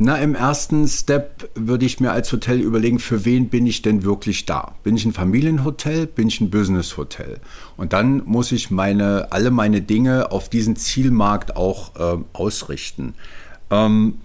Na, 0.00 0.16
im 0.18 0.36
ersten 0.36 0.86
Step 0.86 1.50
würde 1.56 1.84
ich 1.84 1.98
mir 1.98 2.12
als 2.12 2.30
Hotel 2.30 2.60
überlegen, 2.60 3.00
für 3.00 3.24
wen 3.24 3.48
bin 3.48 3.66
ich 3.66 3.82
denn 3.82 4.04
wirklich 4.04 4.46
da? 4.46 4.76
Bin 4.84 4.94
ich 4.94 5.04
ein 5.04 5.12
Familienhotel? 5.12 6.06
Bin 6.06 6.28
ich 6.28 6.40
ein 6.40 6.50
Businesshotel? 6.50 7.40
Und 7.76 7.92
dann 7.92 8.22
muss 8.24 8.52
ich 8.52 8.70
meine, 8.70 9.26
alle 9.32 9.50
meine 9.50 9.82
Dinge 9.82 10.30
auf 10.30 10.48
diesen 10.48 10.76
Zielmarkt 10.76 11.56
auch 11.56 11.96
äh, 11.96 12.22
ausrichten. 12.32 13.14
Ähm, 13.72 14.20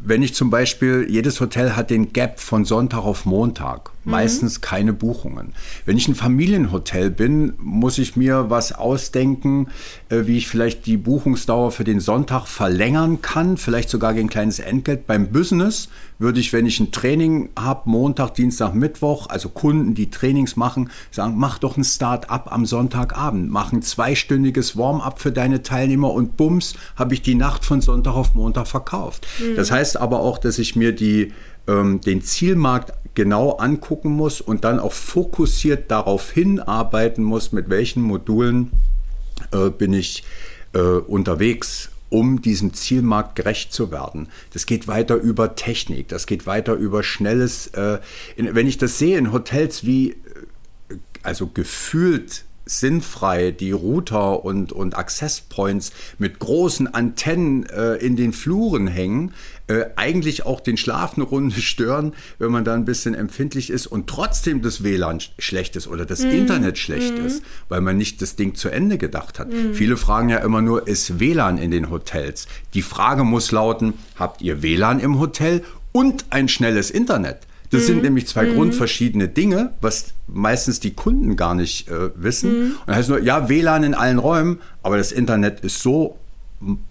wenn 0.00 0.24
ich 0.24 0.34
zum 0.34 0.50
Beispiel, 0.50 1.06
jedes 1.08 1.40
Hotel 1.40 1.76
hat 1.76 1.90
den 1.90 2.12
Gap 2.12 2.40
von 2.40 2.64
Sonntag 2.64 3.04
auf 3.04 3.26
Montag. 3.26 3.92
Meistens 4.04 4.60
keine 4.60 4.92
Buchungen. 4.92 5.52
Wenn 5.84 5.96
ich 5.96 6.08
ein 6.08 6.14
Familienhotel 6.14 7.10
bin, 7.10 7.52
muss 7.58 7.98
ich 7.98 8.16
mir 8.16 8.48
was 8.48 8.72
ausdenken, 8.72 9.68
äh, 10.08 10.26
wie 10.26 10.38
ich 10.38 10.48
vielleicht 10.48 10.86
die 10.86 10.96
Buchungsdauer 10.96 11.70
für 11.70 11.84
den 11.84 12.00
Sonntag 12.00 12.46
verlängern 12.46 13.20
kann, 13.22 13.56
vielleicht 13.56 13.90
sogar 13.90 14.14
gegen 14.14 14.28
ein 14.28 14.30
kleines 14.30 14.58
Entgelt. 14.58 15.06
Beim 15.06 15.28
Business 15.28 15.88
würde 16.18 16.40
ich, 16.40 16.52
wenn 16.52 16.66
ich 16.66 16.80
ein 16.80 16.92
Training 16.92 17.48
habe, 17.58 17.88
Montag, 17.90 18.34
Dienstag, 18.34 18.74
Mittwoch, 18.74 19.28
also 19.28 19.48
Kunden, 19.48 19.94
die 19.94 20.10
Trainings 20.10 20.56
machen, 20.56 20.90
sagen, 21.10 21.34
mach 21.36 21.58
doch 21.58 21.76
ein 21.76 21.84
Start-up 21.84 22.52
am 22.52 22.66
Sonntagabend, 22.66 23.50
mach 23.50 23.72
ein 23.72 23.82
zweistündiges 23.82 24.76
Warm-up 24.76 25.20
für 25.20 25.32
deine 25.32 25.62
Teilnehmer 25.62 26.12
und 26.12 26.36
bums, 26.36 26.74
habe 26.96 27.14
ich 27.14 27.22
die 27.22 27.34
Nacht 27.34 27.64
von 27.64 27.80
Sonntag 27.80 28.14
auf 28.14 28.34
Montag 28.34 28.66
verkauft. 28.66 29.26
Mhm. 29.40 29.56
Das 29.56 29.70
heißt 29.70 29.98
aber 29.98 30.20
auch, 30.20 30.38
dass 30.38 30.58
ich 30.58 30.76
mir 30.76 30.92
die, 30.92 31.32
ähm, 31.66 32.00
den 32.02 32.20
Zielmarkt 32.22 32.92
genau 33.14 33.52
angucken 33.52 34.10
muss 34.10 34.40
und 34.40 34.64
dann 34.64 34.78
auch 34.78 34.92
fokussiert 34.92 35.90
darauf 35.90 36.30
hinarbeiten 36.30 37.24
muss, 37.24 37.52
mit 37.52 37.68
welchen 37.70 38.02
Modulen 38.02 38.70
äh, 39.52 39.70
bin 39.70 39.92
ich 39.92 40.24
äh, 40.72 40.78
unterwegs 40.78 41.90
um 42.10 42.42
diesem 42.42 42.74
Zielmarkt 42.74 43.36
gerecht 43.36 43.72
zu 43.72 43.90
werden. 43.90 44.28
Das 44.52 44.66
geht 44.66 44.88
weiter 44.88 45.14
über 45.14 45.54
Technik, 45.54 46.08
das 46.08 46.26
geht 46.26 46.44
weiter 46.44 46.74
über 46.74 47.02
schnelles, 47.02 47.68
äh, 47.68 48.00
in, 48.36 48.54
wenn 48.54 48.66
ich 48.66 48.78
das 48.78 48.98
sehe 48.98 49.16
in 49.16 49.32
Hotels 49.32 49.86
wie, 49.86 50.10
äh, 50.10 50.96
also 51.22 51.46
gefühlt 51.46 52.44
sinnfrei 52.66 53.50
die 53.50 53.72
Router 53.72 54.44
und, 54.44 54.72
und 54.72 54.96
Access 54.96 55.40
Points 55.40 55.92
mit 56.18 56.38
großen 56.38 56.92
Antennen 56.92 57.66
äh, 57.66 57.94
in 57.94 58.16
den 58.16 58.32
Fluren 58.32 58.86
hängen, 58.86 59.32
äh, 59.66 59.86
eigentlich 59.96 60.46
auch 60.46 60.60
den 60.60 60.76
Schlaf 60.76 61.14
eine 61.14 61.24
Runde 61.24 61.60
stören, 61.60 62.12
wenn 62.38 62.50
man 62.50 62.64
da 62.64 62.74
ein 62.74 62.84
bisschen 62.84 63.14
empfindlich 63.14 63.70
ist 63.70 63.86
und 63.86 64.06
trotzdem 64.06 64.62
das 64.62 64.82
WLAN 64.82 65.20
schlecht 65.38 65.76
ist 65.76 65.88
oder 65.88 66.06
das 66.06 66.22
mhm. 66.22 66.30
Internet 66.30 66.78
schlecht 66.78 67.18
mhm. 67.18 67.26
ist, 67.26 67.42
weil 67.68 67.80
man 67.80 67.96
nicht 67.96 68.22
das 68.22 68.36
Ding 68.36 68.54
zu 68.54 68.68
Ende 68.68 68.98
gedacht 68.98 69.38
hat. 69.38 69.52
Mhm. 69.52 69.74
Viele 69.74 69.96
fragen 69.96 70.28
ja 70.28 70.38
immer 70.38 70.62
nur, 70.62 70.86
ist 70.86 71.20
WLAN 71.20 71.58
in 71.58 71.70
den 71.70 71.90
Hotels? 71.90 72.46
Die 72.74 72.82
Frage 72.82 73.24
muss 73.24 73.52
lauten, 73.52 73.94
habt 74.16 74.42
ihr 74.42 74.62
WLAN 74.62 75.00
im 75.00 75.18
Hotel 75.18 75.62
und 75.92 76.26
ein 76.30 76.48
schnelles 76.48 76.90
Internet? 76.90 77.38
Das 77.70 77.82
mhm. 77.82 77.86
sind 77.86 78.02
nämlich 78.02 78.26
zwei 78.26 78.46
mhm. 78.46 78.54
grundverschiedene 78.54 79.28
Dinge, 79.28 79.72
was 79.80 80.12
meistens 80.26 80.80
die 80.80 80.92
Kunden 80.92 81.36
gar 81.36 81.54
nicht 81.54 81.88
äh, 81.88 82.10
wissen. 82.16 82.50
Mhm. 82.50 82.66
Und 82.72 82.88
das 82.88 82.96
heißt 82.96 83.08
nur, 83.08 83.20
ja, 83.20 83.48
WLAN 83.48 83.84
in 83.84 83.94
allen 83.94 84.18
Räumen, 84.18 84.58
aber 84.82 84.96
das 84.96 85.12
Internet 85.12 85.60
ist 85.60 85.82
so 85.82 86.18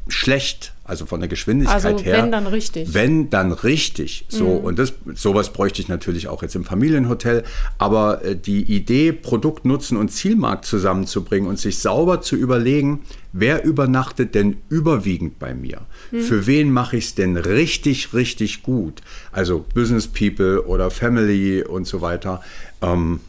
schlecht, 0.07 0.73
also 0.89 1.05
von 1.05 1.19
der 1.19 1.29
Geschwindigkeit 1.29 1.85
also, 1.85 2.03
her. 2.03 2.23
Wenn 2.23 2.31
dann 2.31 2.47
richtig. 2.47 2.93
Wenn 2.93 3.29
dann 3.29 3.51
richtig. 3.51 4.25
So 4.27 4.45
mhm. 4.45 4.65
und 4.65 4.79
das 4.79 4.93
sowas 5.13 5.53
bräuchte 5.53 5.81
ich 5.81 5.87
natürlich 5.87 6.27
auch 6.27 6.41
jetzt 6.41 6.55
im 6.55 6.65
Familienhotel. 6.65 7.43
Aber 7.77 8.25
äh, 8.25 8.35
die 8.35 8.63
Idee, 8.63 9.11
Produkt, 9.11 9.65
Nutzen 9.65 9.97
und 9.97 10.09
Zielmarkt 10.09 10.65
zusammenzubringen 10.65 11.47
und 11.47 11.59
sich 11.59 11.77
sauber 11.77 12.21
zu 12.21 12.35
überlegen, 12.35 13.01
wer 13.31 13.63
übernachtet 13.63 14.35
denn 14.35 14.57
überwiegend 14.69 15.39
bei 15.39 15.53
mir? 15.53 15.81
Mhm. 16.11 16.21
Für 16.21 16.47
wen 16.47 16.71
mache 16.71 16.97
ich 16.97 17.05
es 17.05 17.15
denn 17.15 17.37
richtig, 17.37 18.13
richtig 18.13 18.63
gut? 18.63 19.01
Also 19.31 19.65
Business 19.73 20.07
People 20.07 20.63
oder 20.63 20.89
Family 20.89 21.63
und 21.63 21.85
so 21.85 22.01
weiter. 22.01 22.41
Ähm, 22.81 23.19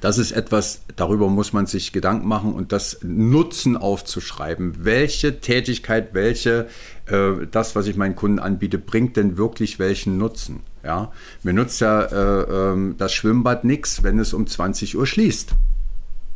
das 0.00 0.18
ist 0.18 0.32
etwas, 0.32 0.82
darüber 0.96 1.28
muss 1.28 1.52
man 1.52 1.66
sich 1.66 1.92
Gedanken 1.92 2.26
machen 2.26 2.54
und 2.54 2.72
das 2.72 2.98
Nutzen 3.02 3.76
aufzuschreiben. 3.76 4.84
Welche 4.84 5.40
Tätigkeit, 5.40 6.14
welche, 6.14 6.66
äh, 7.06 7.46
das, 7.50 7.76
was 7.76 7.86
ich 7.86 7.96
meinen 7.96 8.16
Kunden 8.16 8.38
anbiete, 8.38 8.78
bringt 8.78 9.16
denn 9.16 9.36
wirklich 9.36 9.78
welchen 9.78 10.18
Nutzen? 10.18 10.60
Ja, 10.82 11.12
mir 11.42 11.52
nutzt 11.52 11.80
ja 11.80 12.02
äh, 12.02 12.72
äh, 12.72 12.94
das 12.96 13.12
Schwimmbad 13.12 13.64
nichts, 13.64 14.02
wenn 14.02 14.18
es 14.18 14.32
um 14.32 14.46
20 14.46 14.96
Uhr 14.96 15.06
schließt. 15.06 15.54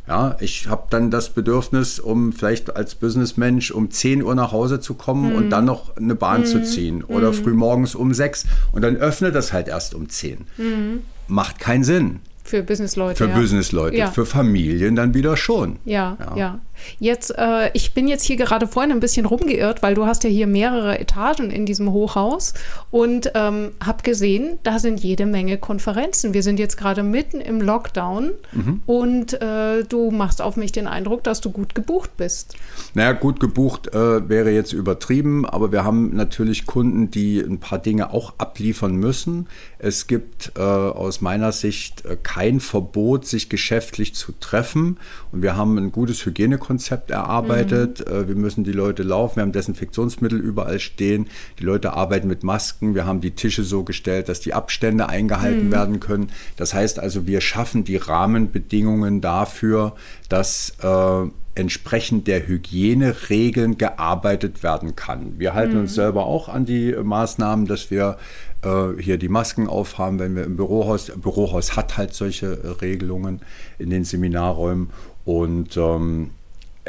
Ja, 0.07 0.37
ich 0.39 0.67
habe 0.67 0.83
dann 0.89 1.11
das 1.11 1.31
Bedürfnis, 1.31 1.99
um 1.99 2.31
vielleicht 2.31 2.73
als 2.73 2.95
Businessmensch 2.95 3.71
um 3.71 3.91
10 3.91 4.23
Uhr 4.23 4.35
nach 4.35 4.53
Hause 4.53 4.79
zu 4.79 4.93
kommen 4.93 5.31
mhm. 5.31 5.35
und 5.35 5.49
dann 5.49 5.65
noch 5.65 5.97
eine 5.97 6.15
Bahn 6.15 6.41
mhm. 6.41 6.45
zu 6.45 6.63
ziehen 6.63 7.03
oder 7.03 7.31
mhm. 7.31 7.35
früh 7.35 7.53
morgens 7.53 7.93
um 7.93 8.13
6 8.13 8.45
und 8.71 8.83
dann 8.83 8.95
öffnet 8.95 9.35
das 9.35 9.51
halt 9.51 9.67
erst 9.67 9.93
um 9.93 10.07
10. 10.07 10.45
Mhm. 10.57 11.01
Macht 11.27 11.59
keinen 11.59 11.83
Sinn. 11.83 12.21
Für 12.47 12.63
Businessleute. 12.63 13.17
Für 13.17 13.29
ja. 13.29 13.37
Businessleute. 13.37 13.97
Ja. 13.97 14.11
Für 14.11 14.25
Familien 14.25 14.95
dann 14.95 15.13
wieder 15.13 15.35
schon. 15.35 15.79
Ja, 15.83 16.17
ja. 16.19 16.37
ja. 16.37 16.59
Jetzt, 16.99 17.33
äh, 17.37 17.69
ich 17.73 17.93
bin 17.93 18.07
jetzt 18.07 18.23
hier 18.23 18.37
gerade 18.37 18.67
vorhin 18.67 18.91
ein 18.91 18.99
bisschen 18.99 19.25
rumgeirrt, 19.25 19.83
weil 19.83 19.95
du 19.95 20.05
hast 20.05 20.23
ja 20.23 20.29
hier 20.29 20.47
mehrere 20.47 20.99
Etagen 20.99 21.51
in 21.51 21.65
diesem 21.65 21.91
Hochhaus 21.91 22.53
und 22.91 23.31
ähm, 23.35 23.71
habe 23.83 24.03
gesehen, 24.03 24.59
da 24.63 24.79
sind 24.79 24.99
jede 25.01 25.25
Menge 25.25 25.57
Konferenzen. 25.57 26.33
Wir 26.33 26.43
sind 26.43 26.59
jetzt 26.59 26.77
gerade 26.77 27.03
mitten 27.03 27.41
im 27.41 27.61
Lockdown 27.61 28.31
mhm. 28.51 28.81
und 28.85 29.41
äh, 29.41 29.83
du 29.83 30.11
machst 30.11 30.41
auf 30.41 30.57
mich 30.57 30.71
den 30.71 30.87
Eindruck, 30.87 31.23
dass 31.23 31.41
du 31.41 31.51
gut 31.51 31.75
gebucht 31.75 32.11
bist. 32.17 32.55
Naja, 32.93 33.13
gut 33.13 33.39
gebucht 33.39 33.93
äh, 33.93 34.29
wäre 34.29 34.51
jetzt 34.51 34.73
übertrieben, 34.73 35.45
aber 35.45 35.71
wir 35.71 35.83
haben 35.83 36.15
natürlich 36.15 36.65
Kunden, 36.65 37.11
die 37.11 37.39
ein 37.39 37.59
paar 37.59 37.79
Dinge 37.79 38.13
auch 38.13 38.33
abliefern 38.37 38.95
müssen. 38.95 39.47
Es 39.79 40.07
gibt 40.07 40.53
äh, 40.57 40.61
aus 40.61 41.21
meiner 41.21 41.51
Sicht 41.51 42.05
äh, 42.05 42.17
kein 42.21 42.59
Verbot, 42.59 43.25
sich 43.25 43.49
geschäftlich 43.49 44.15
zu 44.15 44.31
treffen 44.39 44.97
und 45.31 45.41
wir 45.41 45.55
haben 45.55 45.77
ein 45.77 45.91
gutes 45.91 46.25
Hygienekonzept 46.25 46.66
Hygienekonzept 46.67 47.11
erarbeitet. 47.11 48.05
Mhm. 48.07 48.13
Äh, 48.13 48.27
wir 48.27 48.35
müssen 48.35 48.63
die 48.63 48.71
Leute 48.71 49.03
laufen, 49.03 49.37
wir 49.37 49.43
haben 49.43 49.51
Desinfektionsmittel 49.51 50.39
überall 50.39 50.79
stehen. 50.79 51.27
Die 51.59 51.63
Leute 51.63 51.93
arbeiten 51.93 52.27
mit 52.27 52.43
Masken. 52.43 52.95
Wir 52.95 53.05
haben 53.05 53.21
die 53.21 53.31
Tische 53.31 53.63
so 53.63 53.83
gestellt, 53.83 54.29
dass 54.29 54.39
die 54.39 54.53
Abstände 54.53 55.09
eingehalten 55.09 55.67
mhm. 55.67 55.71
werden 55.71 55.99
können. 55.99 56.29
Das 56.55 56.73
heißt 56.73 56.99
also, 56.99 57.27
wir 57.27 57.41
schaffen 57.41 57.83
die 57.83 57.97
Rahmenbedingungen 57.97 59.21
dafür, 59.21 59.95
dass 60.29 60.73
äh, 60.81 61.29
entsprechend 61.55 62.27
der 62.27 62.47
Hygieneregeln 62.47 63.79
gearbeitet 63.79 64.61
werden 64.61 64.95
kann. 64.95 65.39
Wir 65.39 65.55
halten 65.55 65.73
mhm. 65.73 65.81
uns 65.81 65.95
selber 65.95 66.27
auch 66.27 66.49
an 66.49 66.65
die 66.65 66.91
Maßnahmen, 66.91 67.65
dass 67.65 67.89
wir 67.89 68.17
äh, 68.61 69.01
hier 69.01 69.17
die 69.17 69.29
Masken 69.29 69.67
aufhaben, 69.67 70.19
wenn 70.19 70.35
wir 70.35 70.43
im 70.43 70.55
Bürohaus, 70.55 71.11
Bürohaus 71.15 71.75
hat 71.75 71.97
halt 71.97 72.13
solche 72.13 72.59
äh, 72.63 72.67
Regelungen 72.81 73.41
in 73.79 73.89
den 73.89 74.03
Seminarräumen 74.03 74.91
und 75.25 75.75
ähm, 75.77 76.29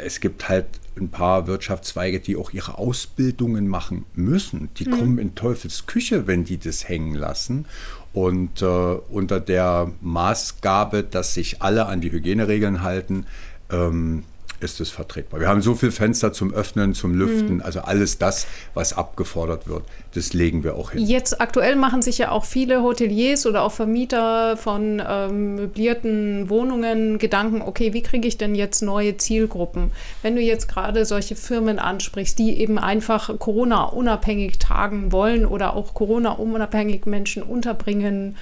es 0.03 0.19
gibt 0.19 0.49
halt 0.49 0.65
ein 0.97 1.09
paar 1.09 1.47
Wirtschaftszweige, 1.47 2.19
die 2.19 2.35
auch 2.35 2.51
ihre 2.51 2.77
Ausbildungen 2.77 3.67
machen 3.67 4.05
müssen. 4.15 4.69
Die 4.77 4.85
mhm. 4.85 4.91
kommen 4.91 5.17
in 5.17 5.35
Teufels 5.35 5.85
Küche, 5.85 6.27
wenn 6.27 6.45
die 6.45 6.57
das 6.57 6.87
hängen 6.87 7.15
lassen. 7.15 7.65
Und 8.11 8.61
äh, 8.61 8.65
unter 8.65 9.39
der 9.39 9.91
Maßgabe, 10.01 11.03
dass 11.03 11.33
sich 11.33 11.61
alle 11.61 11.85
an 11.85 12.01
die 12.01 12.11
Hygieneregeln 12.11 12.81
halten, 12.81 13.25
ähm, 13.71 14.23
ist 14.61 14.79
es 14.79 14.89
vertretbar. 14.89 15.39
Wir 15.39 15.47
haben 15.47 15.61
so 15.61 15.75
viele 15.75 15.91
Fenster 15.91 16.33
zum 16.33 16.53
Öffnen, 16.53 16.93
zum 16.93 17.13
Lüften, 17.13 17.55
mhm. 17.55 17.61
also 17.61 17.81
alles 17.81 18.17
das, 18.17 18.47
was 18.73 18.93
abgefordert 18.93 19.67
wird, 19.67 19.83
das 20.13 20.33
legen 20.33 20.63
wir 20.63 20.75
auch 20.75 20.91
hin. 20.91 21.05
Jetzt 21.05 21.39
aktuell 21.41 21.75
machen 21.75 22.01
sich 22.01 22.17
ja 22.17 22.31
auch 22.31 22.45
viele 22.45 22.81
Hoteliers 22.81 23.45
oder 23.45 23.63
auch 23.63 23.71
Vermieter 23.71 24.57
von 24.57 25.01
ähm, 25.05 25.55
möblierten 25.55 26.49
Wohnungen 26.49 27.17
Gedanken, 27.17 27.61
okay, 27.61 27.93
wie 27.93 28.01
kriege 28.01 28.27
ich 28.27 28.37
denn 28.37 28.55
jetzt 28.55 28.81
neue 28.81 29.17
Zielgruppen? 29.17 29.91
Wenn 30.21 30.35
du 30.35 30.41
jetzt 30.41 30.67
gerade 30.67 31.05
solche 31.05 31.35
Firmen 31.35 31.79
ansprichst, 31.79 32.37
die 32.39 32.59
eben 32.59 32.77
einfach 32.77 33.37
Corona-unabhängig 33.39 34.59
tagen 34.59 35.11
wollen 35.11 35.45
oder 35.45 35.75
auch 35.75 35.93
Corona-unabhängig 35.93 37.05
Menschen 37.05 37.43
unterbringen, 37.43 38.35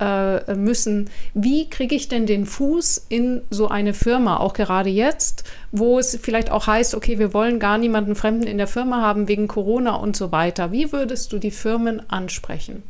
äh, 0.00 0.54
müssen. 0.54 1.10
Wie 1.34 1.68
kriege 1.68 1.94
ich 1.94 2.08
denn 2.08 2.26
den 2.26 2.46
Fuß 2.46 3.06
in 3.08 3.42
so 3.50 3.68
eine 3.68 3.94
Firma, 3.94 4.38
auch 4.38 4.52
gerade 4.52 4.90
jetzt, 4.90 5.44
wo 5.70 5.98
es 5.98 6.18
vielleicht 6.20 6.50
auch 6.50 6.66
heißt, 6.66 6.94
okay, 6.94 7.18
wir 7.18 7.34
wollen 7.34 7.58
gar 7.58 7.78
niemanden 7.78 8.14
Fremden 8.14 8.46
in 8.46 8.58
der 8.58 8.66
Firma 8.66 9.00
haben 9.00 9.28
wegen 9.28 9.48
Corona 9.48 9.96
und 9.96 10.16
so 10.16 10.32
weiter. 10.32 10.72
Wie 10.72 10.92
würdest 10.92 11.32
du 11.32 11.38
die 11.38 11.50
Firmen 11.50 12.08
ansprechen? 12.10 12.82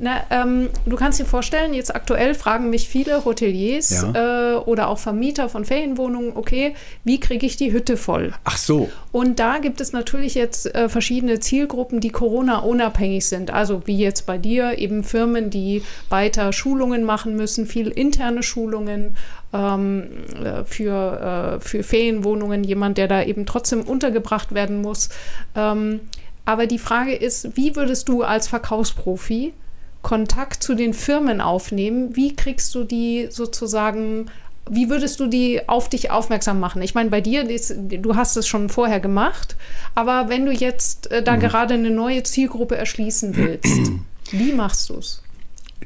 Na, 0.00 0.22
ähm, 0.30 0.70
du 0.86 0.94
kannst 0.94 1.18
dir 1.18 1.24
vorstellen, 1.24 1.74
jetzt 1.74 1.94
aktuell 1.94 2.34
fragen 2.34 2.70
mich 2.70 2.88
viele 2.88 3.24
Hoteliers 3.24 3.90
ja. 3.90 4.54
äh, 4.54 4.56
oder 4.56 4.88
auch 4.88 4.98
Vermieter 4.98 5.48
von 5.48 5.64
Ferienwohnungen, 5.64 6.36
okay, 6.36 6.74
wie 7.02 7.18
kriege 7.18 7.44
ich 7.44 7.56
die 7.56 7.72
Hütte 7.72 7.96
voll? 7.96 8.32
Ach 8.44 8.56
so. 8.56 8.88
Und 9.10 9.40
da 9.40 9.58
gibt 9.58 9.80
es 9.80 9.92
natürlich 9.92 10.36
jetzt 10.36 10.72
äh, 10.72 10.88
verschiedene 10.88 11.40
Zielgruppen, 11.40 12.00
die 12.00 12.10
Corona-unabhängig 12.10 13.26
sind. 13.26 13.50
Also 13.50 13.82
wie 13.86 13.98
jetzt 13.98 14.24
bei 14.24 14.38
dir 14.38 14.78
eben 14.78 15.02
Firmen, 15.02 15.50
die 15.50 15.82
weiter 16.10 16.52
Schulungen 16.52 17.02
machen 17.02 17.34
müssen, 17.34 17.66
viel 17.66 17.88
interne 17.88 18.44
Schulungen 18.44 19.16
ähm, 19.52 20.08
äh, 20.42 20.64
für, 20.64 21.58
äh, 21.58 21.60
für 21.60 21.82
Ferienwohnungen, 21.82 22.62
jemand, 22.62 22.98
der 22.98 23.08
da 23.08 23.24
eben 23.24 23.46
trotzdem 23.46 23.82
untergebracht 23.82 24.54
werden 24.54 24.80
muss. 24.80 25.08
Ähm, 25.56 26.00
aber 26.44 26.66
die 26.66 26.78
Frage 26.78 27.14
ist, 27.14 27.56
wie 27.56 27.74
würdest 27.74 28.08
du 28.08 28.22
als 28.22 28.46
Verkaufsprofi 28.46 29.52
Kontakt 30.02 30.62
zu 30.62 30.74
den 30.74 30.94
Firmen 30.94 31.40
aufnehmen? 31.40 32.16
Wie 32.16 32.34
kriegst 32.34 32.74
du 32.74 32.84
die 32.84 33.28
sozusagen 33.30 34.30
wie 34.70 34.90
würdest 34.90 35.20
du 35.20 35.26
die 35.26 35.68
auf 35.68 35.88
dich 35.88 36.10
aufmerksam 36.10 36.60
machen? 36.60 36.82
Ich 36.82 36.94
meine, 36.94 37.10
bei 37.10 37.20
dir, 37.20 37.48
ist, 37.48 37.74
du 37.76 38.16
hast 38.16 38.36
es 38.36 38.46
schon 38.46 38.68
vorher 38.68 39.00
gemacht, 39.00 39.56
aber 39.94 40.28
wenn 40.28 40.46
du 40.46 40.52
jetzt 40.52 41.10
äh, 41.10 41.22
da 41.22 41.36
mhm. 41.36 41.40
gerade 41.40 41.74
eine 41.74 41.90
neue 41.90 42.22
Zielgruppe 42.22 42.76
erschließen 42.76 43.36
willst, 43.36 43.92
wie 44.30 44.52
machst 44.52 44.90
du 44.90 44.94
es? 44.98 45.22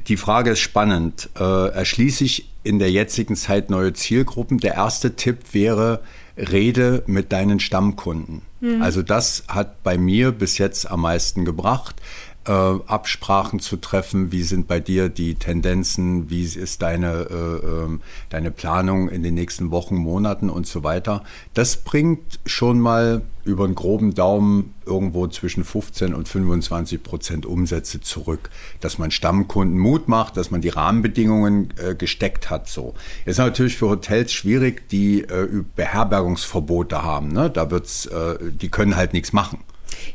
Die 0.07 0.17
Frage 0.17 0.51
ist 0.51 0.59
spannend. 0.59 1.29
Äh, 1.39 1.69
erschließe 1.69 2.23
ich 2.23 2.49
in 2.63 2.79
der 2.79 2.91
jetzigen 2.91 3.35
Zeit 3.35 3.69
neue 3.69 3.93
Zielgruppen? 3.93 4.57
Der 4.57 4.73
erste 4.73 5.15
Tipp 5.15 5.53
wäre, 5.53 6.01
rede 6.35 7.03
mit 7.05 7.31
deinen 7.31 7.59
Stammkunden. 7.59 8.41
Mhm. 8.59 8.81
Also 8.81 9.01
das 9.01 9.43
hat 9.47 9.83
bei 9.83 9.97
mir 9.97 10.31
bis 10.31 10.57
jetzt 10.57 10.89
am 10.89 11.01
meisten 11.01 11.45
gebracht 11.45 12.01
äh, 12.45 12.51
Absprachen 12.51 13.59
zu 13.59 13.77
treffen. 13.77 14.31
Wie 14.31 14.43
sind 14.43 14.67
bei 14.67 14.79
dir 14.79 15.09
die 15.09 15.35
Tendenzen? 15.35 16.29
Wie 16.29 16.43
ist 16.43 16.81
deine, 16.81 17.27
äh, 17.29 17.65
ähm, 17.65 18.01
deine 18.29 18.51
Planung 18.51 19.09
in 19.09 19.23
den 19.23 19.33
nächsten 19.33 19.71
Wochen, 19.71 19.95
Monaten 19.95 20.49
und 20.49 20.67
so 20.67 20.83
weiter? 20.83 21.23
Das 21.53 21.77
bringt 21.77 22.39
schon 22.45 22.79
mal 22.79 23.21
über 23.45 23.65
einen 23.65 23.75
groben 23.75 24.13
Daumen 24.13 24.73
irgendwo 24.85 25.27
zwischen 25.27 25.63
15 25.63 26.13
und 26.13 26.27
25 26.27 27.03
Prozent 27.03 27.45
Umsätze 27.45 27.99
zurück, 27.99 28.49
dass 28.79 28.97
man 28.97 29.11
Stammkunden 29.11 29.77
Mut 29.77 30.07
macht, 30.07 30.37
dass 30.37 30.51
man 30.51 30.61
die 30.61 30.69
Rahmenbedingungen 30.69 31.73
äh, 31.77 31.95
gesteckt 31.95 32.49
hat. 32.49 32.69
So 32.69 32.93
ist 33.25 33.37
natürlich 33.37 33.77
für 33.77 33.89
Hotels 33.89 34.31
schwierig, 34.31 34.87
die 34.89 35.21
äh, 35.21 35.63
Beherbergungsverbote 35.75 37.03
haben. 37.03 37.29
Ne? 37.29 37.49
Da 37.49 37.69
wird's, 37.69 38.05
äh, 38.05 38.37
die 38.51 38.69
können 38.69 38.95
halt 38.95 39.13
nichts 39.13 39.33
machen. 39.33 39.59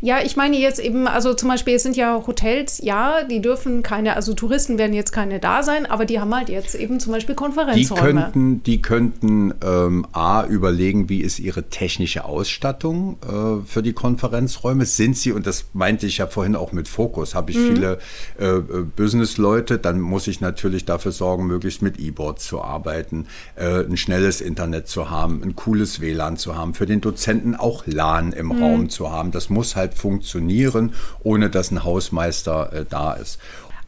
Ja, 0.00 0.18
ich 0.22 0.36
meine 0.36 0.56
jetzt 0.56 0.80
eben, 0.80 1.06
also 1.08 1.34
zum 1.34 1.48
Beispiel, 1.48 1.74
es 1.74 1.82
sind 1.82 1.96
ja 1.96 2.22
Hotels, 2.26 2.80
ja, 2.82 3.24
die 3.24 3.40
dürfen 3.40 3.82
keine, 3.82 4.16
also 4.16 4.34
Touristen 4.34 4.78
werden 4.78 4.94
jetzt 4.94 5.12
keine 5.12 5.40
da 5.40 5.62
sein, 5.62 5.86
aber 5.86 6.04
die 6.04 6.20
haben 6.20 6.34
halt 6.34 6.48
jetzt 6.48 6.74
eben 6.74 7.00
zum 7.00 7.12
Beispiel 7.12 7.34
Konferenzräume. 7.34 7.98
Die 7.98 8.32
könnten, 8.32 8.62
die 8.62 8.82
könnten 8.82 9.54
ähm, 9.64 10.06
A, 10.12 10.44
überlegen, 10.44 11.08
wie 11.08 11.20
ist 11.20 11.38
ihre 11.38 11.64
technische 11.64 12.24
Ausstattung 12.24 13.18
äh, 13.22 13.66
für 13.66 13.82
die 13.82 13.92
Konferenzräume. 13.92 14.86
Sind 14.86 15.16
sie, 15.16 15.32
und 15.32 15.46
das 15.46 15.66
meinte 15.72 16.06
ich 16.06 16.18
ja 16.18 16.26
vorhin 16.26 16.56
auch 16.56 16.72
mit 16.72 16.88
Fokus, 16.88 17.34
habe 17.34 17.50
ich 17.50 17.56
mhm. 17.56 17.74
viele 17.74 17.98
äh, 18.38 18.46
äh 18.46 18.62
Business-Leute, 18.96 19.78
dann 19.78 20.00
muss 20.00 20.26
ich 20.26 20.40
natürlich 20.40 20.84
dafür 20.84 21.12
sorgen, 21.12 21.46
möglichst 21.46 21.82
mit 21.82 21.98
E-Boards 21.98 22.46
zu 22.46 22.62
arbeiten, 22.62 23.26
äh, 23.56 23.84
ein 23.84 23.96
schnelles 23.96 24.40
Internet 24.40 24.88
zu 24.88 25.10
haben, 25.10 25.42
ein 25.42 25.56
cooles 25.56 26.00
WLAN 26.00 26.36
zu 26.36 26.56
haben, 26.56 26.74
für 26.74 26.86
den 26.86 27.00
Dozenten 27.00 27.54
auch 27.54 27.86
LAN 27.86 28.32
im 28.32 28.46
mhm. 28.46 28.62
Raum 28.62 28.90
zu 28.90 29.10
haben. 29.10 29.30
Das 29.30 29.50
muss 29.50 29.67
halt 29.76 29.94
funktionieren, 29.94 30.94
ohne 31.22 31.50
dass 31.50 31.70
ein 31.70 31.84
Hausmeister 31.84 32.72
äh, 32.72 32.84
da 32.88 33.14
ist. 33.14 33.38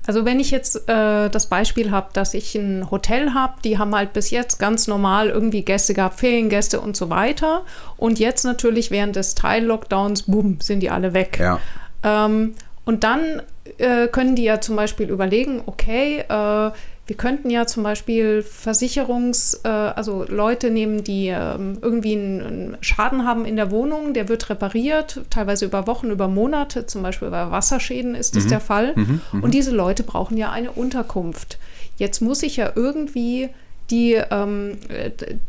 Also 0.07 0.25
wenn 0.25 0.41
ich 0.41 0.51
jetzt 0.51 0.89
äh, 0.89 1.29
das 1.29 1.47
Beispiel 1.47 1.91
habe, 1.91 2.09
dass 2.13 2.35
ich 2.35 2.55
ein 2.55 2.91
Hotel 2.91 3.35
habe, 3.35 3.55
die 3.63 3.79
haben 3.79 3.95
halt 3.95 4.13
bis 4.13 4.31
jetzt 4.31 4.59
ganz 4.59 4.89
normal 4.89 5.29
irgendwie 5.29 5.63
Gäste 5.63 5.95
gehabt, 5.95 6.19
Feriengäste 6.19 6.81
und 6.81 6.97
so 6.97 7.11
weiter. 7.11 7.63
Und 7.97 8.19
jetzt 8.19 8.45
natürlich 8.45 8.91
während 8.91 9.15
des 9.17 9.35
Teil-Lockdowns, 9.35 10.23
boom, 10.23 10.61
sind 10.61 10.81
die 10.81 10.91
alle 10.91 11.13
weg. 11.13 11.39
Ja. 11.39 11.61
Ähm, 12.03 12.55
und 12.85 13.05
dann 13.05 13.43
äh, 13.79 14.09
können 14.09 14.37
die 14.37 14.45
ja 14.45 14.61
zum 14.61 14.75
Beispiel 14.75 15.09
überlegen, 15.09 15.63
okay, 15.67 16.25
äh, 16.29 16.71
wir 17.11 17.17
könnten 17.17 17.51
ja 17.51 17.67
zum 17.67 17.83
Beispiel 17.83 18.45
Versicherungs-, 18.49 19.65
äh, 19.65 19.69
also 19.69 20.25
Leute 20.29 20.71
nehmen, 20.71 21.03
die 21.03 21.27
ähm, 21.27 21.77
irgendwie 21.83 22.13
einen, 22.13 22.41
einen, 22.41 22.77
Schaden 22.83 23.27
haben 23.27 23.47
in 23.47 23.57
der 23.57 23.73
Wohnung, 23.73 24.15
der 24.15 24.29
wird 24.29 24.49
repariert, 24.49 25.21
teilweise 25.29 25.65
über 25.65 25.89
Wochen, 25.89 26.11
über 26.11 26.29
Monate, 26.29 26.87
zum 26.87 27.03
Beispiel 27.03 27.31
bei 27.31 27.51
Wasserschäden 27.51 28.15
ist 28.15 28.37
das 28.37 28.45
mhm. 28.45 28.49
der 28.51 28.61
Fall. 28.61 28.93
Mhm. 28.95 29.21
Mhm. 29.33 29.43
Und 29.43 29.55
diese 29.55 29.73
Leute 29.73 30.05
brauchen 30.05 30.37
ja 30.37 30.53
eine 30.53 30.71
Unterkunft. 30.71 31.59
Jetzt 31.97 32.21
muss 32.21 32.45
ich 32.45 32.59
ja 32.59 32.71
irgendwie 32.77 33.49
die, 33.91 34.13
ähm, 34.31 34.79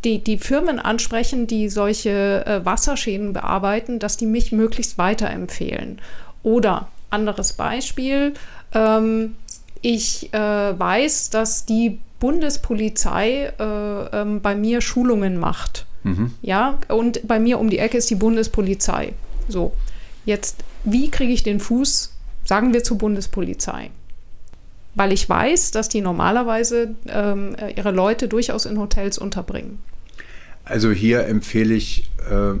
die, 0.02 0.18
die 0.18 0.38
Firmen 0.38 0.80
ansprechen, 0.80 1.46
die 1.46 1.68
solche 1.68 2.44
äh, 2.44 2.64
Wasserschäden 2.64 3.34
bearbeiten, 3.34 4.00
dass 4.00 4.16
die 4.16 4.26
mich 4.26 4.50
möglichst 4.50 4.98
weiterempfehlen. 4.98 6.00
Oder 6.42 6.88
anderes 7.10 7.52
Beispiel, 7.52 8.34
ähm, 8.74 9.36
ich 9.82 10.32
äh, 10.32 10.38
weiß, 10.38 11.30
dass 11.30 11.66
die 11.66 11.98
Bundespolizei 12.20 13.52
äh, 13.58 14.20
ähm, 14.20 14.40
bei 14.40 14.54
mir 14.54 14.80
Schulungen 14.80 15.36
macht. 15.38 15.86
Mhm. 16.04 16.32
Ja, 16.40 16.78
und 16.88 17.26
bei 17.26 17.38
mir 17.38 17.58
um 17.58 17.68
die 17.68 17.78
Ecke 17.78 17.98
ist 17.98 18.08
die 18.10 18.14
Bundespolizei. 18.14 19.12
So, 19.48 19.72
jetzt, 20.24 20.62
wie 20.84 21.10
kriege 21.10 21.32
ich 21.32 21.42
den 21.42 21.60
Fuß, 21.60 22.14
sagen 22.44 22.72
wir, 22.72 22.84
zur 22.84 22.98
Bundespolizei? 22.98 23.90
Weil 24.94 25.12
ich 25.12 25.28
weiß, 25.28 25.72
dass 25.72 25.88
die 25.88 26.00
normalerweise 26.00 26.94
ähm, 27.08 27.56
ihre 27.74 27.90
Leute 27.90 28.28
durchaus 28.28 28.66
in 28.66 28.78
Hotels 28.78 29.18
unterbringen. 29.18 29.78
Also 30.64 30.92
hier 30.92 31.26
empfehle 31.26 31.74
ich, 31.74 32.10
äh, 32.30 32.54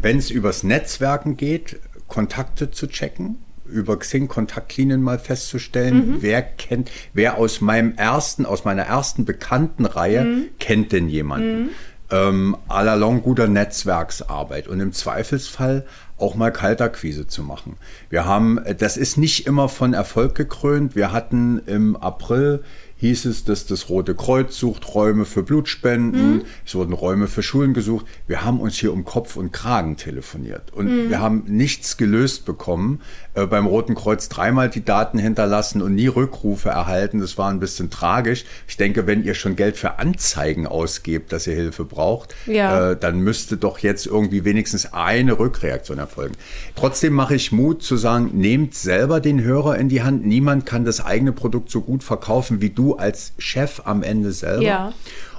wenn 0.00 0.18
es 0.18 0.30
übers 0.30 0.62
Netzwerken 0.62 1.36
geht, 1.36 1.78
Kontakte 2.08 2.70
zu 2.70 2.86
checken 2.86 3.38
über 3.66 3.98
Xing 3.98 4.28
Kontaktlinien 4.28 5.02
mal 5.02 5.18
festzustellen, 5.18 6.12
mhm. 6.12 6.16
wer 6.20 6.42
kennt, 6.42 6.90
wer 7.12 7.38
aus 7.38 7.60
meinem 7.60 7.94
ersten, 7.96 8.46
aus 8.46 8.64
meiner 8.64 8.82
ersten 8.82 9.24
Bekanntenreihe 9.24 10.24
mhm. 10.24 10.44
kennt 10.58 10.92
denn 10.92 11.08
jemanden. 11.08 11.62
Mhm. 11.62 11.68
Ähm, 12.10 12.56
à 12.68 12.82
la 12.82 12.94
long 12.94 13.22
guter 13.22 13.48
Netzwerksarbeit 13.48 14.68
und 14.68 14.78
im 14.80 14.92
Zweifelsfall 14.92 15.86
auch 16.18 16.34
mal 16.34 16.52
Kaltakquise 16.52 17.26
zu 17.26 17.42
machen. 17.42 17.76
Wir 18.10 18.24
haben, 18.24 18.60
das 18.78 18.96
ist 18.96 19.16
nicht 19.16 19.46
immer 19.46 19.68
von 19.68 19.94
Erfolg 19.94 20.34
gekrönt. 20.34 20.94
Wir 20.94 21.12
hatten 21.12 21.60
im 21.66 21.96
April 21.96 22.62
hieß 22.96 23.26
es, 23.26 23.44
dass 23.44 23.66
das 23.66 23.88
Rote 23.88 24.14
Kreuz 24.14 24.56
sucht 24.56 24.94
Räume 24.94 25.24
für 25.24 25.42
Blutspenden, 25.42 26.36
mhm. 26.36 26.42
es 26.64 26.74
wurden 26.74 26.92
Räume 26.92 27.26
für 27.26 27.42
Schulen 27.42 27.74
gesucht. 27.74 28.06
Wir 28.26 28.44
haben 28.44 28.60
uns 28.60 28.76
hier 28.76 28.92
um 28.92 29.04
Kopf 29.04 29.36
und 29.36 29.52
Kragen 29.52 29.96
telefoniert 29.96 30.72
und 30.72 30.86
mhm. 30.86 31.10
wir 31.10 31.20
haben 31.20 31.44
nichts 31.46 31.96
gelöst 31.96 32.44
bekommen. 32.44 33.00
Äh, 33.34 33.46
beim 33.46 33.66
Roten 33.66 33.94
Kreuz 33.94 34.28
dreimal 34.28 34.70
die 34.70 34.84
Daten 34.84 35.18
hinterlassen 35.18 35.82
und 35.82 35.94
nie 35.94 36.06
Rückrufe 36.06 36.68
erhalten. 36.68 37.20
Das 37.20 37.36
war 37.36 37.50
ein 37.50 37.60
bisschen 37.60 37.90
tragisch. 37.90 38.44
Ich 38.68 38.76
denke, 38.76 39.06
wenn 39.06 39.24
ihr 39.24 39.34
schon 39.34 39.56
Geld 39.56 39.76
für 39.76 39.98
Anzeigen 39.98 40.66
ausgebt, 40.66 41.32
dass 41.32 41.46
ihr 41.46 41.54
Hilfe 41.54 41.84
braucht, 41.84 42.34
ja. 42.46 42.92
äh, 42.92 42.96
dann 42.96 43.18
müsste 43.20 43.56
doch 43.56 43.78
jetzt 43.78 44.06
irgendwie 44.06 44.44
wenigstens 44.44 44.92
eine 44.92 45.38
Rückreaktion 45.38 45.98
erfolgen. 45.98 46.34
Trotzdem 46.76 47.12
mache 47.12 47.34
ich 47.34 47.52
Mut 47.52 47.82
zu 47.82 47.96
sagen, 47.96 48.30
nehmt 48.34 48.74
selber 48.74 49.20
den 49.20 49.42
Hörer 49.42 49.78
in 49.78 49.88
die 49.88 50.02
Hand. 50.02 50.24
Niemand 50.24 50.64
kann 50.64 50.84
das 50.84 51.04
eigene 51.04 51.32
Produkt 51.32 51.70
so 51.70 51.80
gut 51.80 52.04
verkaufen 52.04 52.60
wie 52.60 52.70
du 52.70 52.83
als 52.92 53.32
Chef 53.38 53.80
am 53.84 54.02
Ende 54.02 54.32
selber. 54.32 54.62
Ja. 54.62 54.92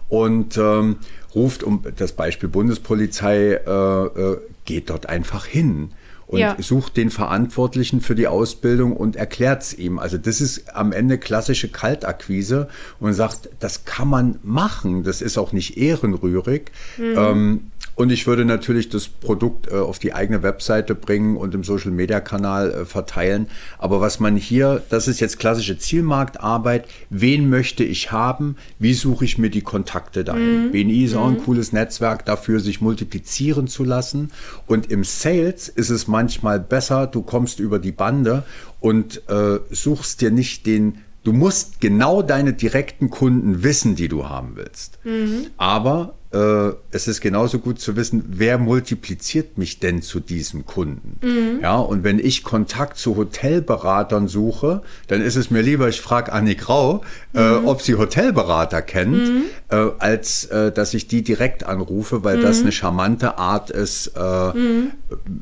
Und 0.09 0.57
ähm, 0.57 0.97
ruft 1.33 1.63
um 1.63 1.83
das 1.95 2.13
Beispiel 2.13 2.49
Bundespolizei, 2.49 3.59
äh, 3.65 4.05
äh, 4.05 4.37
geht 4.65 4.89
dort 4.89 5.07
einfach 5.07 5.45
hin 5.45 5.91
und 6.27 6.39
ja. 6.39 6.55
sucht 6.59 6.97
den 6.97 7.11
Verantwortlichen 7.11 8.01
für 8.01 8.15
die 8.15 8.27
Ausbildung 8.27 8.95
und 8.97 9.15
erklärt 9.15 9.61
es 9.61 9.73
ihm. 9.77 9.99
Also 9.99 10.17
das 10.17 10.41
ist 10.41 10.75
am 10.75 10.91
Ende 10.91 11.17
klassische 11.17 11.69
Kaltakquise 11.69 12.67
und 12.99 13.13
sagt, 13.13 13.49
das 13.59 13.85
kann 13.85 14.07
man 14.07 14.39
machen, 14.41 15.03
das 15.03 15.21
ist 15.21 15.37
auch 15.37 15.51
nicht 15.51 15.77
ehrenrührig. 15.77 16.71
Mhm. 16.97 17.15
Ähm, 17.15 17.71
und 17.95 18.11
ich 18.11 18.27
würde 18.27 18.43
natürlich 18.43 18.89
das 18.89 19.07
Produkt 19.07 19.71
äh, 19.71 19.75
auf 19.75 19.99
die 19.99 20.13
eigene 20.13 20.43
Webseite 20.43 20.95
bringen 20.95 21.37
und 21.37 21.55
im 21.55 21.63
Social 21.63 21.91
Media 21.91 22.19
Kanal 22.19 22.71
äh, 22.71 22.85
verteilen. 22.85 23.47
Aber 23.77 24.01
was 24.01 24.19
man 24.19 24.35
hier, 24.35 24.83
das 24.89 25.07
ist 25.07 25.21
jetzt 25.21 25.39
klassische 25.39 25.77
Zielmarktarbeit. 25.77 26.87
Wen 27.09 27.49
möchte 27.49 27.85
ich 27.85 28.11
haben? 28.11 28.57
Wie 28.79 28.93
suche 28.93 29.23
ich 29.23 29.37
mir 29.37 29.49
die 29.49 29.61
Kontakte 29.61 30.25
dahin? 30.25 30.67
Mhm. 30.67 30.71
BNI 30.71 31.05
ist 31.05 31.15
auch 31.15 31.27
ein 31.27 31.35
mhm. 31.35 31.43
cooles 31.43 31.71
Netzwerk 31.71 32.25
dafür, 32.25 32.59
sich 32.59 32.81
multiplizieren 32.81 33.67
zu 33.67 33.85
lassen. 33.85 34.31
Und 34.67 34.91
im 34.91 35.05
Sales 35.05 35.69
ist 35.69 35.89
es 35.89 36.07
manchmal 36.07 36.59
besser, 36.59 37.07
du 37.07 37.21
kommst 37.21 37.61
über 37.61 37.79
die 37.79 37.93
Bande 37.93 38.43
und 38.81 39.21
äh, 39.29 39.59
suchst 39.71 40.19
dir 40.21 40.31
nicht 40.31 40.65
den 40.65 40.99
Du 41.23 41.33
musst 41.33 41.81
genau 41.81 42.21
deine 42.21 42.53
direkten 42.53 43.09
Kunden 43.09 43.63
wissen, 43.63 43.95
die 43.95 44.09
du 44.09 44.29
haben 44.29 44.51
willst. 44.53 44.99
Mhm. 45.03 45.47
Aber 45.57 46.13
äh, 46.35 46.73
es 46.91 47.07
ist 47.07 47.21
genauso 47.21 47.59
gut 47.59 47.79
zu 47.79 47.95
wissen, 47.95 48.25
wer 48.27 48.57
multipliziert 48.57 49.57
mich 49.57 49.79
denn 49.79 50.01
zu 50.01 50.19
diesem 50.19 50.65
Kunden. 50.65 51.17
Mhm. 51.21 51.61
Ja, 51.61 51.77
und 51.77 52.03
wenn 52.03 52.19
ich 52.19 52.43
Kontakt 52.43 52.97
zu 52.97 53.15
Hotelberatern 53.15 54.27
suche, 54.27 54.81
dann 55.07 55.21
ist 55.21 55.37
es 55.37 55.49
mir 55.49 55.61
lieber, 55.61 55.87
ich 55.87 56.01
frage 56.01 56.33
Annik 56.33 56.59
Grau, 56.59 57.01
äh, 57.33 57.39
mhm. 57.39 57.65
äh, 57.65 57.67
ob 57.67 57.81
sie 57.81 57.95
Hotelberater 57.95 58.81
kennt, 58.81 59.29
mhm. 59.29 59.43
äh, 59.69 59.91
als 59.99 60.45
äh, 60.45 60.71
dass 60.73 60.93
ich 60.93 61.07
die 61.07 61.23
direkt 61.23 61.63
anrufe, 61.65 62.23
weil 62.25 62.41
das 62.41 62.57
mhm. 62.57 62.63
eine 62.63 62.71
charmante 62.73 63.37
Art 63.37 63.69
ist, 63.69 64.11
äh, 64.17 64.57
mhm. 64.57 64.91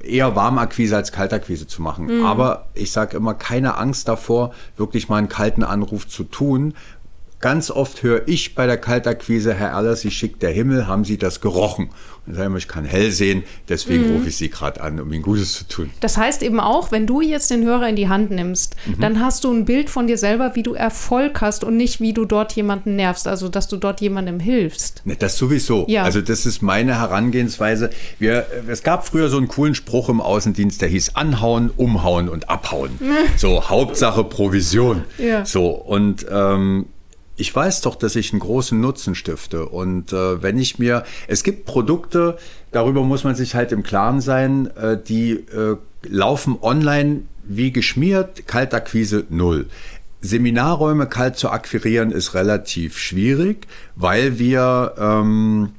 eher 0.04 0.36
Warmakquise 0.36 0.96
als 0.96 1.12
Kaltakquise 1.12 1.66
zu 1.66 1.82
machen. 1.82 2.24
Aber 2.24 2.68
ich 2.76 2.92
sage 2.92 3.18
immer, 3.18 3.34
keine 3.34 3.78
Angst 3.78 4.08
davor, 4.08 4.54
wirklich 4.78 5.10
mal 5.10 5.18
einen 5.18 5.30
kalten 5.30 5.64
Anruf 5.64 6.08
zu 6.08 6.24
tun, 6.24 6.76
Ganz 7.44 7.70
oft 7.70 8.04
höre 8.04 8.26
ich 8.26 8.56
bei 8.56 8.68
der 8.68 8.78
Kaltakquise, 8.78 9.54
Herr 9.54 9.76
Aller, 9.76 9.98
Sie 9.98 10.12
schickt 10.12 10.42
der 10.44 10.52
Himmel, 10.52 10.88
haben 10.88 11.04
Sie 11.04 11.18
das 11.18 11.42
gerochen? 11.42 11.90
Und 12.26 12.36
sagen 12.36 12.56
ich 12.56 12.70
kann 12.70 12.86
hell 12.86 13.12
sehen, 13.12 13.44
deswegen 13.68 14.08
mhm. 14.08 14.16
rufe 14.16 14.30
ich 14.30 14.38
Sie 14.38 14.50
gerade 14.50 14.80
an, 14.80 14.98
um 14.98 15.12
Ihnen 15.12 15.24
Gutes 15.24 15.52
zu 15.52 15.68
tun. 15.68 15.90
Das 16.00 16.16
heißt 16.16 16.42
eben 16.42 16.62
auch, 16.62 16.94
wenn 16.94 17.06
du 17.06 17.20
jetzt 17.20 17.52
den 17.52 17.66
Hörer 17.66 17.90
in 17.90 17.98
die 17.98 18.08
Hand 18.08 18.32
nimmst, 18.32 18.78
mhm. 18.86 19.02
dann 19.02 19.20
hast 19.20 19.44
du 19.44 19.52
ein 19.52 19.66
Bild 19.66 19.90
von 19.90 20.08
dir 20.08 20.18
selber, 20.18 20.56
wie 20.56 20.64
du 20.64 20.74
Erfolg 20.74 21.42
hast 21.42 21.66
und 21.66 21.76
nicht, 21.76 22.00
wie 22.00 22.14
du 22.14 22.24
dort 22.24 22.54
jemanden 22.54 22.96
nervst, 22.96 23.28
also 23.28 23.50
dass 23.50 23.68
du 23.68 23.76
dort 23.76 24.00
jemandem 24.00 24.40
hilfst. 24.40 25.02
Ne, 25.04 25.18
das 25.18 25.38
sowieso. 25.38 25.86
Ja. 25.90 26.04
Also 26.04 26.22
das 26.22 26.46
ist 26.46 26.62
meine 26.62 26.98
Herangehensweise. 26.98 27.90
Wir, 28.20 28.48
es 28.70 28.84
gab 28.84 29.06
früher 29.06 29.28
so 29.28 29.36
einen 29.36 29.50
coolen 29.50 29.76
Spruch 29.76 30.08
im 30.08 30.22
Außendienst, 30.22 30.82
der 30.82 30.88
hieß 30.88 31.18
anhauen, 31.18 31.72
umhauen 31.76 32.30
und 32.30 32.50
abhauen. 32.50 32.92
so 33.36 33.68
Hauptsache 33.68 34.24
Provision. 34.24 35.04
Ja. 35.18 35.46
So 35.46 35.72
und 35.72 36.26
ähm, 36.32 36.86
ich 37.36 37.54
weiß 37.54 37.82
doch, 37.82 37.96
dass 37.96 38.16
ich 38.16 38.32
einen 38.32 38.40
großen 38.40 38.80
Nutzen 38.80 39.16
stifte. 39.16 39.66
Und 39.66 40.14
äh, 40.14 40.42
wenn 40.42 40.58
ich 40.60 40.78
mir, 40.78 41.04
es 41.28 41.44
gibt 41.44 41.66
Produkte, 41.66 42.38
darüber 42.72 43.04
muss 43.04 43.24
man 43.24 43.36
sich 43.36 43.56
halt 43.56 43.72
im 43.72 43.84
Klaren 43.84 44.22
sein, 44.22 44.68
äh, 44.78 44.98
die 45.02 45.32
äh, 45.32 45.78
laufen 46.04 46.58
online 46.62 47.24
wie 47.44 47.72
geschmiert, 47.72 48.48
Kaltakquise 48.48 49.26
null. 49.30 49.68
Seminarräume 50.22 51.08
kalt 51.08 51.36
zu 51.36 51.50
akquirieren 51.50 52.12
ist 52.12 52.34
relativ 52.34 52.98
schwierig, 52.98 53.68
weil 53.96 54.40
wir, 54.40 54.94
ähm, 54.98 55.72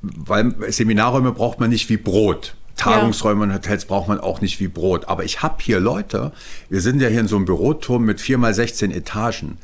weil 0.00 0.54
Seminarräume 0.70 1.32
braucht 1.32 1.58
man 1.58 1.70
nicht 1.70 1.88
wie 1.88 1.96
Brot. 1.96 2.54
Tagungsräume 2.76 3.40
ja. 3.40 3.50
und 3.50 3.54
Hotels 3.54 3.86
braucht 3.86 4.08
man 4.08 4.20
auch 4.20 4.40
nicht 4.40 4.60
wie 4.60 4.68
Brot. 4.68 5.08
Aber 5.08 5.24
ich 5.24 5.42
habe 5.42 5.56
hier 5.60 5.80
Leute, 5.80 6.32
wir 6.68 6.80
sind 6.80 7.00
ja 7.00 7.08
hier 7.08 7.20
in 7.20 7.28
so 7.28 7.36
einem 7.36 7.46
Büroturm 7.46 8.04
mit 8.04 8.20
vier 8.20 8.38
mal 8.38 8.54
16 8.54 8.90
Etagen 8.90 9.58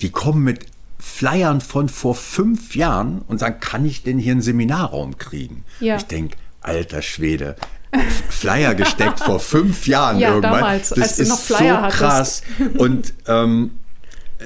die 0.00 0.10
kommen 0.10 0.44
mit 0.44 0.66
Flyern 0.98 1.60
von 1.60 1.88
vor 1.88 2.14
fünf 2.14 2.76
Jahren 2.76 3.22
und 3.28 3.38
sagen, 3.38 3.60
kann 3.60 3.84
ich 3.84 4.02
denn 4.02 4.18
hier 4.18 4.32
einen 4.32 4.42
Seminarraum 4.42 5.18
kriegen? 5.18 5.64
Ja. 5.80 5.96
Ich 5.96 6.04
denke, 6.04 6.36
alter 6.60 7.02
Schwede, 7.02 7.56
Flyer 8.30 8.74
gesteckt 8.74 9.20
vor 9.20 9.40
fünf 9.40 9.86
Jahren 9.86 10.18
ja, 10.20 10.30
irgendwann. 10.30 10.52
Damals, 10.52 10.88
das 10.90 11.18
ist 11.18 11.28
noch 11.28 11.40
Flyer 11.40 11.90
so 11.90 11.96
krass. 11.96 12.42
Und 12.78 13.14
ähm, 13.26 13.72
äh, 14.38 14.44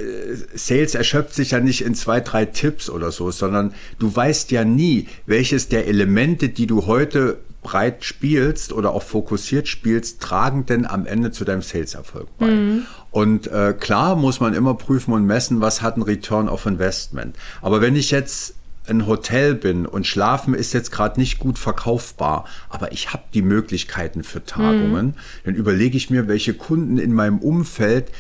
Sales 0.55 0.95
erschöpft 0.95 1.35
sich 1.35 1.53
ja 1.53 1.61
nicht 1.61 1.83
in 1.83 1.95
zwei, 1.95 2.21
drei 2.21 2.45
Tipps 2.45 2.91
oder 2.91 3.13
so, 3.13 3.31
sondern 3.31 3.75
du 3.99 4.15
weißt 4.15 4.51
ja 4.51 4.65
nie, 4.65 5.09
welches 5.27 5.69
der 5.69 5.87
Elemente, 5.87 6.49
die 6.49 6.67
du 6.67 6.87
heute 6.87 7.39
breit 7.63 8.05
spielst 8.05 8.73
oder 8.73 8.93
auch 8.93 9.03
fokussiert 9.03 9.69
spielst, 9.69 10.21
tragen 10.21 10.67
denn 10.67 10.87
am 10.87 11.07
Ende 11.07 11.33
zu 11.33 11.45
deinem 11.45 11.63
Sales-Erfolg 11.63 12.29
bei. 12.39 12.47
Mhm. 12.47 12.87
Und 13.11 13.47
äh, 13.47 13.75
klar 13.79 14.17
muss 14.17 14.41
man 14.41 14.55
immer 14.55 14.75
prüfen 14.75 15.13
und 15.15 15.25
messen, 15.25 15.61
was 15.61 15.83
hat 15.83 15.97
ein 15.97 16.03
Return 16.03 16.49
of 16.49 16.67
Investment. 16.67 17.37
Aber 17.63 17.81
wenn 17.81 17.97
ich 17.97 18.11
jetzt 18.11 18.55
ein 18.89 19.07
Hotel 19.07 19.55
bin 19.55 19.87
und 19.87 20.07
Schlafen 20.07 20.55
ist 20.55 20.73
jetzt 20.73 20.91
gerade 20.91 21.21
nicht 21.21 21.39
gut 21.39 21.59
verkaufbar, 21.59 22.45
aber 22.69 22.93
ich 22.93 23.13
habe 23.13 23.25
die 23.35 23.43
Möglichkeiten 23.43 24.23
für 24.23 24.45
Tagungen, 24.45 25.07
mhm. 25.07 25.15
dann 25.45 25.55
überlege 25.55 25.97
ich 25.97 26.11
mir, 26.11 26.29
welche 26.29 26.55
Kunden 26.55 26.99
in 26.99 27.13
meinem 27.13 27.39
Umfeld 27.39 28.11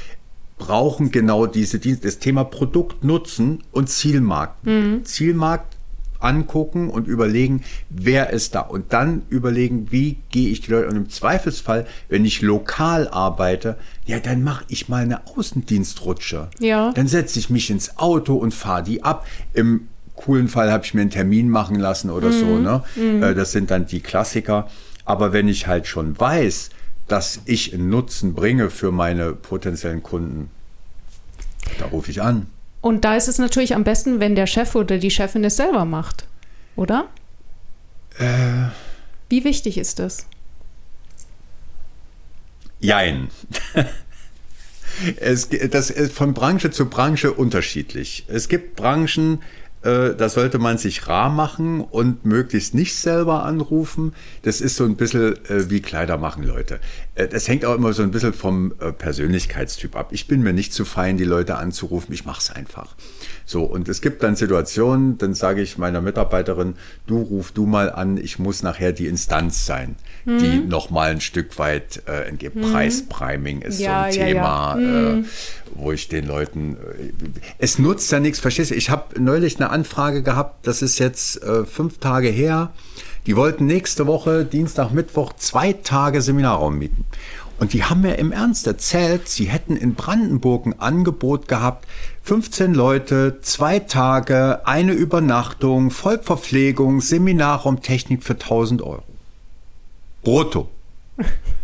brauchen 0.58 1.10
genau 1.10 1.46
diese 1.46 1.78
Dienste. 1.78 2.06
Das 2.06 2.18
Thema 2.18 2.44
Produkt 2.44 3.04
nutzen 3.04 3.62
und 3.72 3.88
Zielmarkt. 3.88 4.66
Mhm. 4.66 5.04
Zielmarkt 5.04 5.77
angucken 6.20 6.90
und 6.90 7.06
überlegen, 7.06 7.62
wer 7.90 8.30
ist 8.30 8.54
da. 8.54 8.60
Und 8.60 8.92
dann 8.92 9.22
überlegen, 9.28 9.88
wie 9.90 10.18
gehe 10.30 10.48
ich 10.48 10.60
die 10.60 10.70
Leute. 10.70 10.88
Und 10.88 10.96
im 10.96 11.10
Zweifelsfall, 11.10 11.86
wenn 12.08 12.24
ich 12.24 12.42
lokal 12.42 13.08
arbeite, 13.08 13.76
ja, 14.06 14.18
dann 14.18 14.42
mache 14.42 14.64
ich 14.68 14.88
mal 14.88 15.02
eine 15.02 15.26
Außendienstrutsche. 15.26 16.48
Ja. 16.58 16.92
Dann 16.92 17.06
setze 17.06 17.38
ich 17.38 17.50
mich 17.50 17.70
ins 17.70 17.98
Auto 17.98 18.34
und 18.34 18.52
fahre 18.52 18.82
die 18.82 19.04
ab. 19.04 19.26
Im 19.54 19.88
coolen 20.16 20.48
Fall 20.48 20.72
habe 20.72 20.84
ich 20.84 20.94
mir 20.94 21.02
einen 21.02 21.10
Termin 21.10 21.48
machen 21.48 21.76
lassen 21.76 22.10
oder 22.10 22.28
mhm. 22.30 22.32
so. 22.32 22.58
Ne? 22.58 22.82
Mhm. 22.96 23.22
Äh, 23.22 23.34
das 23.34 23.52
sind 23.52 23.70
dann 23.70 23.86
die 23.86 24.00
Klassiker. 24.00 24.68
Aber 25.04 25.32
wenn 25.32 25.48
ich 25.48 25.66
halt 25.66 25.86
schon 25.86 26.18
weiß, 26.18 26.70
dass 27.06 27.40
ich 27.46 27.72
einen 27.72 27.88
Nutzen 27.88 28.34
bringe 28.34 28.68
für 28.70 28.92
meine 28.92 29.32
potenziellen 29.32 30.02
Kunden, 30.02 30.50
da 31.78 31.86
rufe 31.86 32.10
ich 32.10 32.20
an. 32.20 32.46
Und 32.88 33.04
da 33.04 33.16
ist 33.16 33.28
es 33.28 33.36
natürlich 33.36 33.74
am 33.74 33.84
besten, 33.84 34.18
wenn 34.18 34.34
der 34.34 34.46
Chef 34.46 34.74
oder 34.74 34.96
die 34.96 35.10
Chefin 35.10 35.44
es 35.44 35.56
selber 35.56 35.84
macht, 35.84 36.26
oder? 36.74 37.10
Äh, 38.18 38.70
Wie 39.28 39.44
wichtig 39.44 39.76
ist 39.76 39.98
das? 39.98 40.26
Jein. 42.80 43.28
es, 45.20 45.50
das 45.50 45.90
ist 45.90 46.14
von 46.14 46.32
Branche 46.32 46.70
zu 46.70 46.88
Branche 46.88 47.34
unterschiedlich. 47.34 48.24
Es 48.26 48.48
gibt 48.48 48.76
Branchen, 48.76 49.42
da 49.82 50.28
sollte 50.28 50.58
man 50.58 50.76
sich 50.76 51.06
rar 51.06 51.30
machen 51.30 51.80
und 51.80 52.24
möglichst 52.24 52.74
nicht 52.74 52.96
selber 52.96 53.44
anrufen. 53.44 54.12
Das 54.42 54.60
ist 54.60 54.76
so 54.76 54.84
ein 54.84 54.96
bisschen 54.96 55.36
äh, 55.46 55.70
wie 55.70 55.80
Kleider 55.80 56.18
machen, 56.18 56.42
Leute. 56.42 56.80
Äh, 57.14 57.28
das 57.28 57.48
hängt 57.48 57.64
auch 57.64 57.74
immer 57.74 57.92
so 57.92 58.02
ein 58.02 58.10
bisschen 58.10 58.32
vom 58.32 58.74
äh, 58.80 58.92
Persönlichkeitstyp 58.92 59.96
ab. 59.96 60.08
Ich 60.12 60.26
bin 60.26 60.42
mir 60.42 60.52
nicht 60.52 60.72
zu 60.72 60.84
fein, 60.84 61.16
die 61.16 61.24
Leute 61.24 61.56
anzurufen. 61.56 62.12
Ich 62.12 62.24
mache 62.24 62.40
es 62.40 62.50
einfach. 62.50 62.94
So, 63.44 63.64
und 63.64 63.88
es 63.88 64.02
gibt 64.02 64.22
dann 64.22 64.36
Situationen, 64.36 65.16
dann 65.18 65.34
sage 65.34 65.62
ich 65.62 65.78
meiner 65.78 66.02
Mitarbeiterin, 66.02 66.74
du 67.06 67.22
ruf 67.22 67.50
du 67.52 67.66
mal 67.66 67.90
an, 67.90 68.18
ich 68.18 68.38
muss 68.38 68.62
nachher 68.62 68.92
die 68.92 69.06
Instanz 69.06 69.64
sein, 69.64 69.96
mhm. 70.24 70.38
die 70.38 70.58
nochmal 70.58 71.12
ein 71.12 71.20
Stück 71.20 71.58
weit 71.58 72.02
äh, 72.06 72.28
entgeht. 72.28 72.54
Mhm. 72.54 72.60
Preispriming 72.60 73.62
ist 73.62 73.80
ja, 73.80 74.02
so 74.02 74.06
ein 74.06 74.12
ja, 74.14 74.26
Thema, 74.26 74.78
ja. 74.78 75.14
Mhm. 75.14 75.22
Äh, 75.22 75.24
wo 75.74 75.92
ich 75.92 76.08
den 76.08 76.26
Leuten, 76.26 76.76
äh, 76.76 77.12
es 77.58 77.78
nutzt 77.78 78.12
ja 78.12 78.20
nichts, 78.20 78.38
verstehst 78.38 78.70
du? 78.70 78.74
Ich 78.74 78.90
habe 78.90 79.20
neulich 79.20 79.56
eine 79.56 79.67
Anfrage 79.68 80.22
gehabt, 80.22 80.66
das 80.66 80.82
ist 80.82 80.98
jetzt 80.98 81.42
äh, 81.42 81.64
fünf 81.64 81.98
Tage 81.98 82.28
her, 82.28 82.70
die 83.26 83.36
wollten 83.36 83.66
nächste 83.66 84.06
Woche, 84.06 84.44
Dienstag, 84.44 84.90
Mittwoch, 84.92 85.32
zwei 85.34 85.72
Tage 85.72 86.22
Seminarraum 86.22 86.78
mieten. 86.78 87.04
Und 87.58 87.72
die 87.72 87.84
haben 87.84 88.02
mir 88.02 88.16
im 88.16 88.30
Ernst 88.30 88.66
erzählt, 88.66 89.28
sie 89.28 89.46
hätten 89.46 89.76
in 89.76 89.94
Brandenburg 89.94 90.66
ein 90.66 90.78
Angebot 90.78 91.48
gehabt, 91.48 91.86
15 92.22 92.72
Leute, 92.72 93.38
zwei 93.42 93.80
Tage, 93.80 94.60
eine 94.64 94.92
Übernachtung, 94.92 95.90
Vollverpflegung, 95.90 97.00
Seminarraum, 97.00 97.82
Technik 97.82 98.22
für 98.22 98.34
1000 98.34 98.82
Euro. 98.82 99.02
Brutto. 100.22 100.68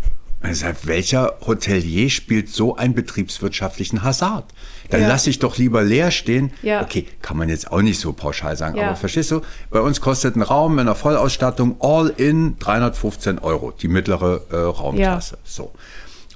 Deshalb, 0.47 0.87
welcher 0.87 1.39
Hotelier 1.47 2.11
spielt 2.11 2.49
so 2.49 2.77
einen 2.77 2.95
betriebswirtschaftlichen 2.95 4.03
Hazard? 4.03 4.45
Dann 4.91 5.01
Ja. 5.03 5.09
lasse 5.09 5.31
ich 5.31 5.39
doch 5.39 5.57
lieber 5.57 5.83
leer 5.83 6.11
stehen. 6.11 6.53
Ja. 6.63 6.83
Okay, 6.83 7.07
kann 7.23 7.37
man 7.37 7.49
jetzt 7.49 7.73
auch 7.73 7.81
nicht 7.81 7.99
so 7.99 8.13
pauschal 8.13 8.57
sagen, 8.57 8.77
Ja. 8.77 8.89
aber 8.89 8.97
verstehst 8.97 9.31
du? 9.31 9.41
Bei 9.71 9.81
uns 9.81 10.01
kostet 10.01 10.37
ein 10.37 10.43
Raum 10.43 10.75
in 10.75 10.81
einer 10.81 10.95
Vollausstattung 10.95 11.77
all 11.81 12.09
in 12.17 12.59
315 12.59 13.39
Euro, 13.39 13.71
die 13.73 13.89
mittlere 13.89 14.43
äh, 14.51 14.57
Raumklasse. 14.57 15.39
So. 15.45 15.73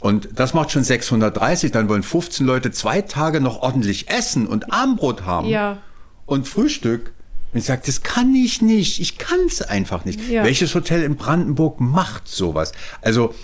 Und 0.01 0.29
das 0.35 0.55
macht 0.55 0.71
schon 0.71 0.85
630, 0.85 1.71
dann 1.73 1.89
wollen 1.89 2.03
15 2.03 2.47
Leute 2.47 2.71
zwei 2.71 3.03
Tage 3.03 3.41
noch 3.41 3.61
ordentlich 3.63 4.09
essen 4.09 4.47
und 4.47 4.73
Armbrot 4.73 5.27
haben 5.27 5.49
Ja. 5.49 5.79
und 6.25 6.49
Frühstück. 6.49 7.13
Und 7.53 7.61
ich 7.61 7.65
sage, 7.65 7.83
das 7.87 8.03
kann 8.03 8.35
ich 8.35 8.61
nicht. 8.61 9.01
Ich 9.01 9.17
kann 9.17 9.39
es 9.47 9.63
einfach 9.63 10.05
nicht. 10.05 10.21
Ja. 10.29 10.45
Welches 10.45 10.75
Hotel 10.75 11.03
in 11.03 11.17
Brandenburg 11.17 11.81
macht 11.81 12.29
sowas? 12.29 12.73
Also 13.01 13.35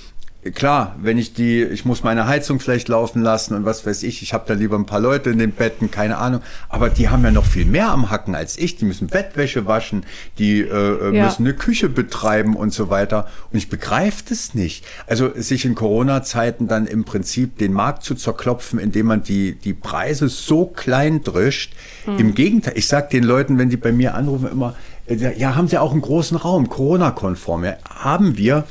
klar, 0.52 0.94
wenn 1.00 1.16
ich 1.18 1.33
die, 1.33 1.62
ich 1.62 1.85
muss 1.85 2.02
meine 2.02 2.26
Heizung 2.26 2.61
vielleicht 2.61 2.88
laufen 2.88 3.22
lassen 3.22 3.54
und 3.54 3.64
was 3.64 3.87
weiß 3.87 4.02
ich, 4.02 4.22
ich 4.22 4.33
habe 4.35 4.44
da 4.46 4.54
lieber 4.54 4.76
ein 4.76 4.87
paar 4.87 5.00
Leute 5.00 5.30
in 5.30 5.38
den 5.38 5.52
Betten, 5.52 5.90
keine 5.90 6.18
Ahnung. 6.18 6.42
Aber 6.68 6.90
die 6.90 7.09
haben 7.09 7.24
ja 7.24 7.30
noch 7.30 7.44
viel 7.46 7.64
mehr 7.64 7.88
am 7.88 8.11
Hacken 8.11 8.35
als 8.35 8.59
ich. 8.59 8.76
Die 8.76 8.85
müssen 8.85 9.07
Bettwäsche 9.07 9.66
waschen, 9.66 10.04
die 10.38 10.61
äh, 10.61 10.66
äh, 10.66 11.16
Ja. 11.16 11.24
müssen 11.24 11.44
eine 11.46 11.54
Küche 11.54 11.88
betreiben 11.88 12.57
und 12.57 12.72
so 12.72 12.90
weiter. 12.90 13.26
Und 13.50 13.59
ich 13.59 13.68
begreife 13.68 14.22
das 14.28 14.54
nicht. 14.54 14.85
Also 15.07 15.30
sich 15.35 15.64
in 15.64 15.74
Corona-Zeiten 15.74 16.68
dann 16.68 16.87
im 16.87 17.04
Prinzip 17.04 17.59
den 17.59 17.72
Markt 17.72 18.02
zu 18.04 18.14
zerklopfen, 18.14 18.78
indem 18.78 19.07
man 19.07 19.22
die, 19.22 19.54
die 19.54 19.72
Preise 19.74 20.28
so 20.28 20.66
klein 20.66 21.22
drischt. 21.22 21.72
Im 22.18 22.35
Gegenteil, 22.35 22.74
ich 22.76 22.87
sag 22.87 23.11
den 23.11 23.24
Leuten, 23.24 23.57
wenn 23.59 23.70
die 23.70 23.76
bei 23.78 23.92
mir 23.92 24.14
anrufen, 24.14 24.48
immer, 24.52 24.74
äh, 25.07 25.38
ja, 25.38 25.54
haben 25.54 25.68
sie 25.68 25.78
auch 25.78 25.92
einen 25.92 26.02
großen 26.02 26.37
Raum, 26.37 26.68
Corona-konform. 26.68 27.64
Ja, 27.64 27.76
haben 27.88 28.37
wir. 28.37 28.64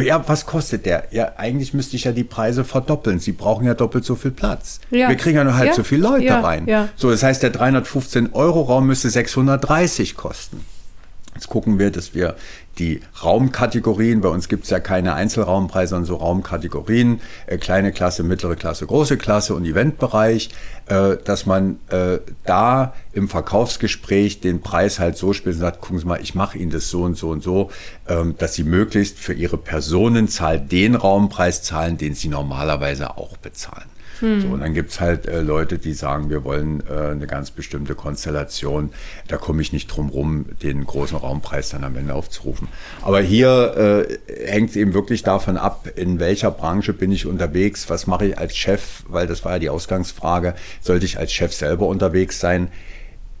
Ja, 0.00 0.22
was 0.26 0.46
kostet 0.46 0.86
der? 0.86 1.04
Ja, 1.10 1.32
eigentlich 1.36 1.74
müsste 1.74 1.96
ich 1.96 2.04
ja 2.04 2.12
die 2.12 2.24
Preise 2.24 2.64
verdoppeln. 2.64 3.18
Sie 3.20 3.32
brauchen 3.32 3.66
ja 3.66 3.74
doppelt 3.74 4.04
so 4.04 4.14
viel 4.14 4.30
Platz. 4.30 4.80
Ja. 4.90 5.08
Wir 5.08 5.16
kriegen 5.16 5.36
ja 5.36 5.44
nur 5.44 5.56
halb 5.56 5.68
Ja. 5.68 5.74
so 5.74 5.82
viele 5.84 6.02
Leute 6.02 6.24
Ja. 6.24 6.40
rein. 6.40 6.66
Ja. 6.66 6.88
So, 6.96 7.10
das 7.10 7.22
heißt, 7.22 7.42
der 7.42 7.50
315 7.50 8.32
Euro 8.32 8.62
Raum 8.62 8.86
müsste 8.86 9.10
630 9.10 10.14
kosten. 10.16 10.64
Jetzt 11.36 11.48
gucken 11.48 11.78
wir, 11.78 11.90
dass 11.90 12.14
wir 12.14 12.34
die 12.78 13.02
Raumkategorien, 13.22 14.22
bei 14.22 14.30
uns 14.30 14.48
gibt 14.48 14.64
es 14.64 14.70
ja 14.70 14.80
keine 14.80 15.12
Einzelraumpreise, 15.12 15.90
sondern 15.90 16.06
so 16.06 16.16
Raumkategorien, 16.16 17.20
äh, 17.46 17.58
kleine 17.58 17.92
Klasse, 17.92 18.22
mittlere 18.22 18.56
Klasse, 18.56 18.86
große 18.86 19.18
Klasse 19.18 19.54
und 19.54 19.66
Eventbereich, 19.66 20.48
äh, 20.86 21.18
dass 21.22 21.44
man 21.44 21.78
äh, 21.90 22.20
da 22.46 22.94
im 23.12 23.28
Verkaufsgespräch 23.28 24.40
den 24.40 24.62
Preis 24.62 24.98
halt 24.98 25.18
so 25.18 25.34
spielt 25.34 25.56
und 25.56 25.60
sagt, 25.60 25.82
gucken 25.82 25.98
Sie 25.98 26.06
mal, 26.06 26.22
ich 26.22 26.34
mache 26.34 26.56
Ihnen 26.56 26.70
das 26.70 26.88
so 26.88 27.02
und 27.02 27.18
so 27.18 27.28
und 27.28 27.42
so, 27.42 27.70
ähm, 28.08 28.34
dass 28.38 28.54
Sie 28.54 28.64
möglichst 28.64 29.18
für 29.18 29.34
Ihre 29.34 29.58
Personenzahl 29.58 30.58
den 30.58 30.94
Raumpreis 30.94 31.62
zahlen, 31.62 31.98
den 31.98 32.14
Sie 32.14 32.28
normalerweise 32.28 33.18
auch 33.18 33.36
bezahlen. 33.36 33.95
So, 34.20 34.48
und 34.48 34.60
dann 34.60 34.74
gibt's 34.74 35.00
halt 35.00 35.26
äh, 35.26 35.40
Leute, 35.40 35.78
die 35.78 35.92
sagen, 35.92 36.30
wir 36.30 36.44
wollen 36.44 36.82
äh, 36.88 37.10
eine 37.10 37.26
ganz 37.26 37.50
bestimmte 37.50 37.94
Konstellation. 37.94 38.90
Da 39.28 39.36
komme 39.36 39.62
ich 39.62 39.72
nicht 39.72 39.88
drum 39.88 40.08
rum, 40.08 40.46
den 40.62 40.84
großen 40.84 41.16
Raumpreis 41.16 41.70
dann 41.70 41.84
am 41.84 41.96
Ende 41.96 42.14
aufzurufen. 42.14 42.68
Aber 43.02 43.20
hier 43.20 44.06
äh, 44.08 44.46
hängt 44.50 44.70
es 44.70 44.76
eben 44.76 44.94
wirklich 44.94 45.22
davon 45.22 45.56
ab, 45.56 45.88
in 45.96 46.18
welcher 46.18 46.50
Branche 46.50 46.92
bin 46.92 47.12
ich 47.12 47.26
unterwegs, 47.26 47.90
was 47.90 48.06
mache 48.06 48.26
ich 48.26 48.38
als 48.38 48.56
Chef, 48.56 49.02
weil 49.08 49.26
das 49.26 49.44
war 49.44 49.52
ja 49.52 49.58
die 49.58 49.70
Ausgangsfrage, 49.70 50.54
sollte 50.80 51.04
ich 51.04 51.18
als 51.18 51.32
Chef 51.32 51.52
selber 51.52 51.86
unterwegs 51.86 52.40
sein? 52.40 52.68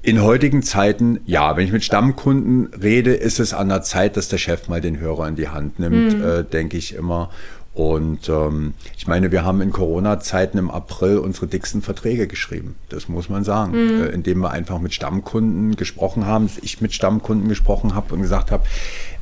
In 0.02 0.22
heutigen 0.22 0.62
Zeiten, 0.62 1.18
ja, 1.26 1.56
wenn 1.56 1.64
ich 1.64 1.72
mit 1.72 1.82
Stammkunden 1.82 2.68
rede, 2.80 3.12
ist 3.12 3.40
es 3.40 3.52
an 3.52 3.68
der 3.68 3.82
Zeit, 3.82 4.16
dass 4.16 4.28
der 4.28 4.38
Chef 4.38 4.68
mal 4.68 4.80
den 4.80 5.00
Hörer 5.00 5.26
in 5.26 5.34
die 5.34 5.48
Hand 5.48 5.80
nimmt, 5.80 6.22
äh, 6.22 6.44
denke 6.44 6.76
ich 6.76 6.94
immer. 6.94 7.30
Und 7.76 8.30
ähm, 8.30 8.72
ich 8.96 9.06
meine, 9.06 9.30
wir 9.32 9.44
haben 9.44 9.60
in 9.60 9.70
Corona-Zeiten 9.70 10.56
im 10.56 10.70
April 10.70 11.18
unsere 11.18 11.46
dicksten 11.46 11.82
Verträge 11.82 12.26
geschrieben. 12.26 12.76
Das 12.88 13.10
muss 13.10 13.28
man 13.28 13.44
sagen. 13.44 13.74
Äh, 13.74 14.06
indem 14.06 14.38
wir 14.38 14.50
einfach 14.50 14.78
mit 14.78 14.94
Stammkunden 14.94 15.76
gesprochen 15.76 16.24
haben, 16.24 16.46
dass 16.46 16.56
ich 16.62 16.80
mit 16.80 16.94
Stammkunden 16.94 17.50
gesprochen 17.50 17.94
habe 17.94 18.14
und 18.14 18.22
gesagt 18.22 18.50
habe, 18.50 18.64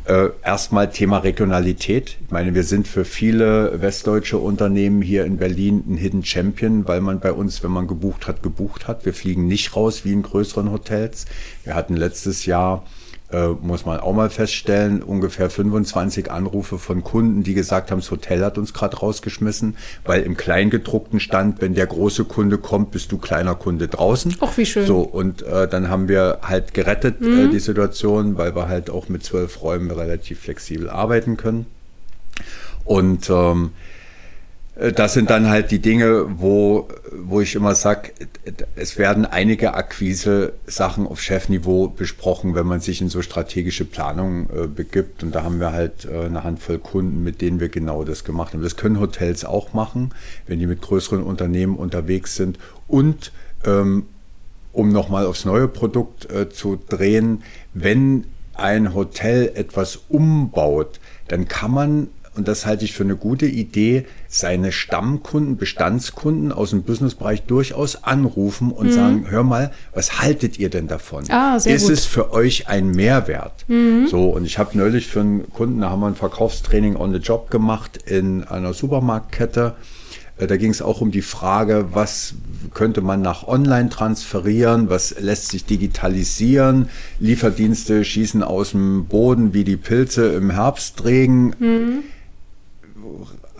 äh, 0.04 0.28
erstmal 0.44 0.88
Thema 0.90 1.18
Regionalität. 1.18 2.16
Ich 2.24 2.30
meine, 2.30 2.54
wir 2.54 2.62
sind 2.62 2.86
für 2.86 3.04
viele 3.04 3.82
westdeutsche 3.82 4.38
Unternehmen 4.38 5.02
hier 5.02 5.24
in 5.24 5.38
Berlin 5.38 5.82
ein 5.88 5.96
Hidden 5.96 6.24
Champion, 6.24 6.86
weil 6.86 7.00
man 7.00 7.18
bei 7.18 7.32
uns, 7.32 7.64
wenn 7.64 7.72
man 7.72 7.88
gebucht 7.88 8.28
hat, 8.28 8.40
gebucht 8.44 8.86
hat. 8.86 9.04
Wir 9.04 9.14
fliegen 9.14 9.48
nicht 9.48 9.74
raus 9.74 10.04
wie 10.04 10.12
in 10.12 10.22
größeren 10.22 10.70
Hotels. 10.70 11.24
Wir 11.64 11.74
hatten 11.74 11.96
letztes 11.96 12.46
Jahr 12.46 12.84
äh, 13.32 13.48
muss 13.48 13.86
man 13.86 14.00
auch 14.00 14.12
mal 14.12 14.30
feststellen, 14.30 15.02
ungefähr 15.02 15.50
25 15.50 16.30
Anrufe 16.30 16.78
von 16.78 17.02
Kunden, 17.02 17.42
die 17.42 17.54
gesagt 17.54 17.90
haben, 17.90 18.00
das 18.00 18.10
Hotel 18.10 18.44
hat 18.44 18.58
uns 18.58 18.72
gerade 18.74 18.96
rausgeschmissen, 18.96 19.76
weil 20.04 20.22
im 20.22 20.36
Kleingedruckten 20.36 21.20
stand, 21.20 21.60
wenn 21.60 21.74
der 21.74 21.86
große 21.86 22.24
Kunde 22.24 22.58
kommt, 22.58 22.90
bist 22.90 23.12
du 23.12 23.18
kleiner 23.18 23.54
Kunde 23.54 23.88
draußen. 23.88 24.36
Ach, 24.40 24.56
wie 24.56 24.66
schön. 24.66 24.86
So, 24.86 25.00
und 25.00 25.42
äh, 25.42 25.66
dann 25.66 25.88
haben 25.88 26.08
wir 26.08 26.40
halt 26.42 26.74
gerettet 26.74 27.22
äh, 27.22 27.48
die 27.48 27.60
Situation, 27.60 28.36
weil 28.36 28.54
wir 28.54 28.68
halt 28.68 28.90
auch 28.90 29.08
mit 29.08 29.24
zwölf 29.24 29.62
Räumen 29.62 29.90
relativ 29.90 30.40
flexibel 30.40 30.90
arbeiten 30.90 31.36
können. 31.36 31.66
Und 32.84 33.30
ähm, 33.30 33.70
äh, 33.72 33.93
das 34.76 35.14
sind 35.14 35.30
dann 35.30 35.48
halt 35.48 35.70
die 35.70 35.78
Dinge, 35.78 36.26
wo, 36.40 36.88
wo 37.12 37.40
ich 37.40 37.54
immer 37.54 37.76
sage, 37.76 38.10
es 38.74 38.98
werden 38.98 39.24
einige 39.24 39.74
Akquise-Sachen 39.74 41.06
auf 41.06 41.20
Chefniveau 41.20 41.88
besprochen, 41.88 42.56
wenn 42.56 42.66
man 42.66 42.80
sich 42.80 43.00
in 43.00 43.08
so 43.08 43.22
strategische 43.22 43.84
Planungen 43.84 44.48
äh, 44.50 44.66
begibt. 44.66 45.22
Und 45.22 45.32
da 45.32 45.44
haben 45.44 45.60
wir 45.60 45.72
halt 45.72 46.06
äh, 46.06 46.24
eine 46.24 46.42
Handvoll 46.42 46.78
Kunden, 46.78 47.22
mit 47.22 47.40
denen 47.40 47.60
wir 47.60 47.68
genau 47.68 48.02
das 48.02 48.24
gemacht 48.24 48.52
haben. 48.52 48.62
Das 48.62 48.76
können 48.76 48.98
Hotels 48.98 49.44
auch 49.44 49.74
machen, 49.74 50.12
wenn 50.48 50.58
die 50.58 50.66
mit 50.66 50.82
größeren 50.82 51.22
Unternehmen 51.22 51.76
unterwegs 51.76 52.34
sind. 52.34 52.58
Und 52.88 53.30
ähm, 53.64 54.06
um 54.72 54.88
nochmal 54.88 55.26
aufs 55.26 55.44
neue 55.44 55.68
Produkt 55.68 56.30
äh, 56.32 56.48
zu 56.50 56.80
drehen, 56.88 57.44
wenn 57.74 58.24
ein 58.54 58.92
Hotel 58.94 59.52
etwas 59.54 60.00
umbaut, 60.08 60.98
dann 61.28 61.46
kann 61.46 61.70
man, 61.70 62.08
und 62.36 62.48
das 62.48 62.66
halte 62.66 62.84
ich 62.84 62.92
für 62.92 63.04
eine 63.04 63.16
gute 63.16 63.46
Idee, 63.46 64.04
seine 64.28 64.72
Stammkunden, 64.72 65.56
Bestandskunden 65.56 66.50
aus 66.52 66.70
dem 66.70 66.82
Businessbereich 66.82 67.42
durchaus 67.42 68.02
anrufen 68.04 68.72
und 68.72 68.92
sagen, 68.92 69.26
hör 69.28 69.42
mal, 69.44 69.70
was 69.94 70.20
haltet 70.20 70.58
ihr 70.58 70.70
denn 70.70 70.88
davon? 70.88 71.24
Ah, 71.30 71.58
sehr 71.60 71.76
Ist 71.76 71.84
gut. 71.84 71.92
es 71.92 72.04
für 72.04 72.32
euch 72.32 72.68
ein 72.68 72.90
Mehrwert? 72.90 73.64
So, 74.10 74.30
und 74.30 74.44
ich 74.44 74.58
habe 74.58 74.76
neulich 74.76 75.06
für 75.06 75.20
einen 75.20 75.48
Kunden, 75.52 75.80
da 75.80 75.90
haben 75.90 76.00
wir 76.00 76.08
ein 76.08 76.16
Verkaufstraining 76.16 76.96
on 76.96 77.12
the 77.12 77.18
job 77.18 77.50
gemacht 77.50 77.98
in 78.06 78.42
einer 78.44 78.74
Supermarktkette. 78.74 79.74
Äh, 80.36 80.46
Da 80.48 80.56
ging 80.56 80.70
es 80.72 80.82
auch 80.82 81.00
um 81.00 81.12
die 81.12 81.22
Frage, 81.22 81.86
was 81.92 82.34
könnte 82.74 83.00
man 83.02 83.22
nach 83.22 83.46
Online 83.46 83.88
transferieren, 83.88 84.90
was 84.90 85.14
lässt 85.20 85.50
sich 85.50 85.64
digitalisieren. 85.64 86.88
Lieferdienste 87.20 88.04
schießen 88.04 88.42
aus 88.42 88.72
dem 88.72 89.06
Boden 89.06 89.54
wie 89.54 89.62
die 89.62 89.76
Pilze 89.76 90.26
im 90.32 90.50
Herbstregen. 90.50 91.54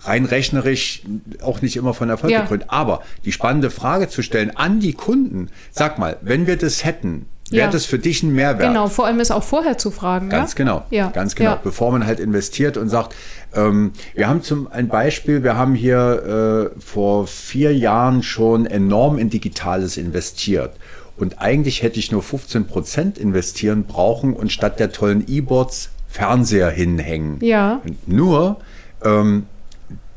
Rein 0.00 0.24
rechnerisch 0.26 1.02
auch 1.42 1.62
nicht 1.62 1.76
immer 1.76 1.94
von 1.94 2.10
Erfolg 2.10 2.32
Ja. 2.32 2.42
gekrönt. 2.42 2.64
Aber 2.68 3.00
die 3.24 3.32
spannende 3.32 3.70
Frage 3.70 4.08
zu 4.08 4.22
stellen 4.22 4.54
an 4.56 4.80
die 4.80 4.92
Kunden, 4.92 5.48
sag 5.70 5.98
mal, 5.98 6.16
wenn 6.20 6.46
wir 6.46 6.56
das 6.56 6.84
hätten, 6.84 7.26
wäre 7.50 7.66
Ja. 7.66 7.70
das 7.70 7.84
für 7.86 7.98
dich 7.98 8.22
ein 8.22 8.34
Mehrwert? 8.34 8.68
Genau, 8.68 8.88
vor 8.88 9.06
allem 9.06 9.20
ist 9.20 9.30
auch 9.30 9.42
vorher 9.42 9.78
zu 9.78 9.90
fragen. 9.90 10.28
Ganz 10.28 10.52
ja? 10.52 10.56
genau, 10.56 10.84
Ja. 10.90 11.08
ganz 11.10 11.34
genau. 11.34 11.58
Bevor 11.62 11.90
man 11.92 12.06
halt 12.06 12.20
investiert 12.20 12.76
und 12.76 12.88
sagt, 12.88 13.14
ähm, 13.54 13.92
wir 14.14 14.28
haben 14.28 14.42
zum 14.42 14.66
ein 14.70 14.88
Beispiel, 14.88 15.42
wir 15.42 15.56
haben 15.56 15.74
hier 15.74 16.70
äh, 16.76 16.80
vor 16.80 17.26
vier 17.26 17.74
Jahren 17.76 18.22
schon 18.22 18.66
enorm 18.66 19.18
in 19.18 19.30
Digitales 19.30 19.96
investiert. 19.96 20.74
Und 21.16 21.40
eigentlich 21.40 21.82
hätte 21.82 21.98
ich 21.98 22.10
nur 22.10 22.22
15 22.22 22.66
Prozent 22.66 23.18
investieren 23.18 23.84
brauchen 23.84 24.34
und 24.34 24.50
statt 24.50 24.80
der 24.80 24.90
tollen 24.90 25.24
E-Boards 25.28 25.90
Fernseher 26.08 26.70
hinhängen. 26.70 27.38
Ja. 27.40 27.80
Nur 28.06 28.58
ähm, 29.04 29.46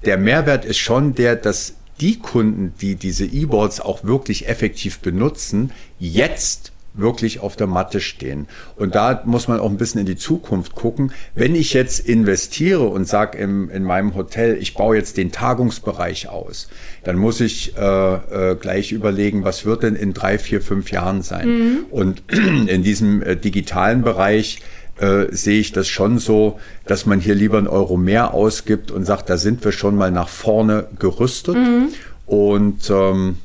der 0.06 0.17
Mehrwert 0.17 0.65
ist 0.65 0.78
schon 0.78 1.15
der, 1.15 1.36
dass 1.36 1.76
die 2.00 2.19
Kunden, 2.19 2.73
die 2.80 2.95
diese 2.95 3.26
E-Boards 3.26 3.80
auch 3.80 4.04
wirklich 4.04 4.47
effektiv 4.47 5.00
benutzen, 5.00 5.71
jetzt 6.00 6.71
wirklich 6.97 7.39
auf 7.39 7.56
der 7.56 7.67
Matte 7.67 8.02
stehen. 8.02 8.47
Und 8.76 8.95
da 8.95 9.21
muss 9.26 9.47
man 9.47 9.60
auch 9.60 9.69
ein 9.69 9.78
bisschen 9.78 10.00
in 10.02 10.08
die 10.08 10.15
Zukunft 10.15 10.76
gucken. 10.76 11.12
Wenn 11.36 11.56
ich 11.56 11.73
jetzt 11.73 12.00
investiere 12.00 12.88
und 12.88 13.08
sage 13.08 13.38
in 13.38 13.84
meinem 13.84 14.15
Hotel, 14.15 14.58
ich 14.60 14.73
baue 14.73 14.95
jetzt 14.97 15.17
den 15.17 15.32
Tagungsbereich 15.32 16.28
aus, 16.30 16.67
dann 17.04 17.17
muss 17.17 17.39
ich 17.39 17.78
äh, 17.78 18.13
äh, 18.52 18.56
gleich 18.56 18.91
überlegen, 18.91 19.43
was 19.43 19.65
wird 19.65 19.84
denn 19.84 19.95
in 19.95 20.13
drei, 20.13 20.39
vier, 20.39 20.62
fünf 20.62 20.91
Jahren 20.91 21.21
sein. 21.21 21.86
Und 21.91 22.23
in 22.32 22.84
diesem 22.84 23.21
äh, 23.21 23.36
digitalen 23.36 24.02
Bereich 24.02 24.60
äh, 25.00 25.28
sehe 25.32 25.60
ich 25.60 25.72
das 25.72 25.88
schon 25.88 26.20
so, 26.20 26.60
dass 26.86 27.06
man 27.06 27.20
hier 27.20 27.36
lieber 27.36 27.58
einen 27.58 27.68
Euro 27.68 27.98
mehr 27.98 28.34
ausgibt 28.34 28.92
und 28.92 29.06
sagt, 29.06 29.30
da 29.30 29.38
sind 29.38 29.64
wir 29.64 29.72
schon 29.72 29.96
mal 29.96 30.12
nach 30.12 30.30
vorne 30.30 30.88
gerüstet 31.00 31.56
mhm. 31.56 31.90
und 32.26 32.90
ähm, 32.90 33.38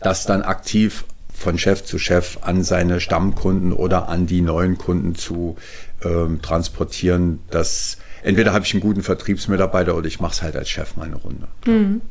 das 0.00 0.26
dann 0.26 0.42
aktiv 0.42 1.04
von 1.32 1.56
Chef 1.56 1.84
zu 1.84 1.98
Chef 1.98 2.38
an 2.42 2.62
seine 2.62 3.00
Stammkunden 3.00 3.72
oder 3.72 4.08
an 4.08 4.26
die 4.26 4.42
neuen 4.42 4.76
Kunden 4.76 5.14
zu 5.14 5.56
ähm, 6.04 6.42
transportieren. 6.42 7.40
Das 7.50 7.96
entweder 8.22 8.52
habe 8.52 8.66
ich 8.66 8.74
einen 8.74 8.82
guten 8.82 9.02
Vertriebsmitarbeiter 9.02 9.96
oder 9.96 10.06
ich 10.06 10.20
mache 10.20 10.32
es 10.32 10.42
halt 10.42 10.56
als 10.56 10.68
Chef 10.68 10.96
mal 10.96 11.06
eine 11.06 11.16
Runde. 11.16 11.48
Mhm. 11.66 12.02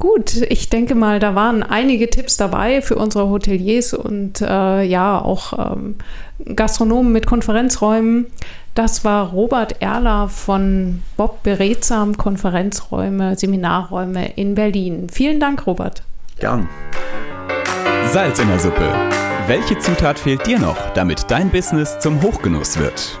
Gut, 0.00 0.36
ich 0.48 0.70
denke 0.70 0.94
mal, 0.94 1.18
da 1.18 1.34
waren 1.34 1.62
einige 1.62 2.08
Tipps 2.08 2.38
dabei 2.38 2.80
für 2.80 2.96
unsere 2.96 3.28
Hoteliers 3.28 3.92
und 3.92 4.40
äh, 4.40 4.82
ja 4.82 5.20
auch 5.20 5.74
ähm, 5.74 5.96
Gastronomen 6.56 7.12
mit 7.12 7.26
Konferenzräumen. 7.26 8.26
Das 8.74 9.04
war 9.04 9.28
Robert 9.28 9.82
Erler 9.82 10.30
von 10.30 11.02
Bob 11.18 11.42
Beredsam 11.42 12.16
Konferenzräume, 12.16 13.36
Seminarräume 13.36 14.32
in 14.36 14.54
Berlin. 14.54 15.08
Vielen 15.12 15.38
Dank, 15.38 15.66
Robert. 15.66 16.02
Gern. 16.38 16.66
Salz 18.06 18.38
in 18.38 18.48
der 18.48 18.58
Suppe. 18.58 18.88
Welche 19.48 19.78
Zutat 19.80 20.18
fehlt 20.18 20.46
dir 20.46 20.58
noch, 20.58 20.78
damit 20.94 21.30
dein 21.30 21.50
Business 21.50 21.98
zum 21.98 22.22
Hochgenuss 22.22 22.78
wird? 22.78 23.20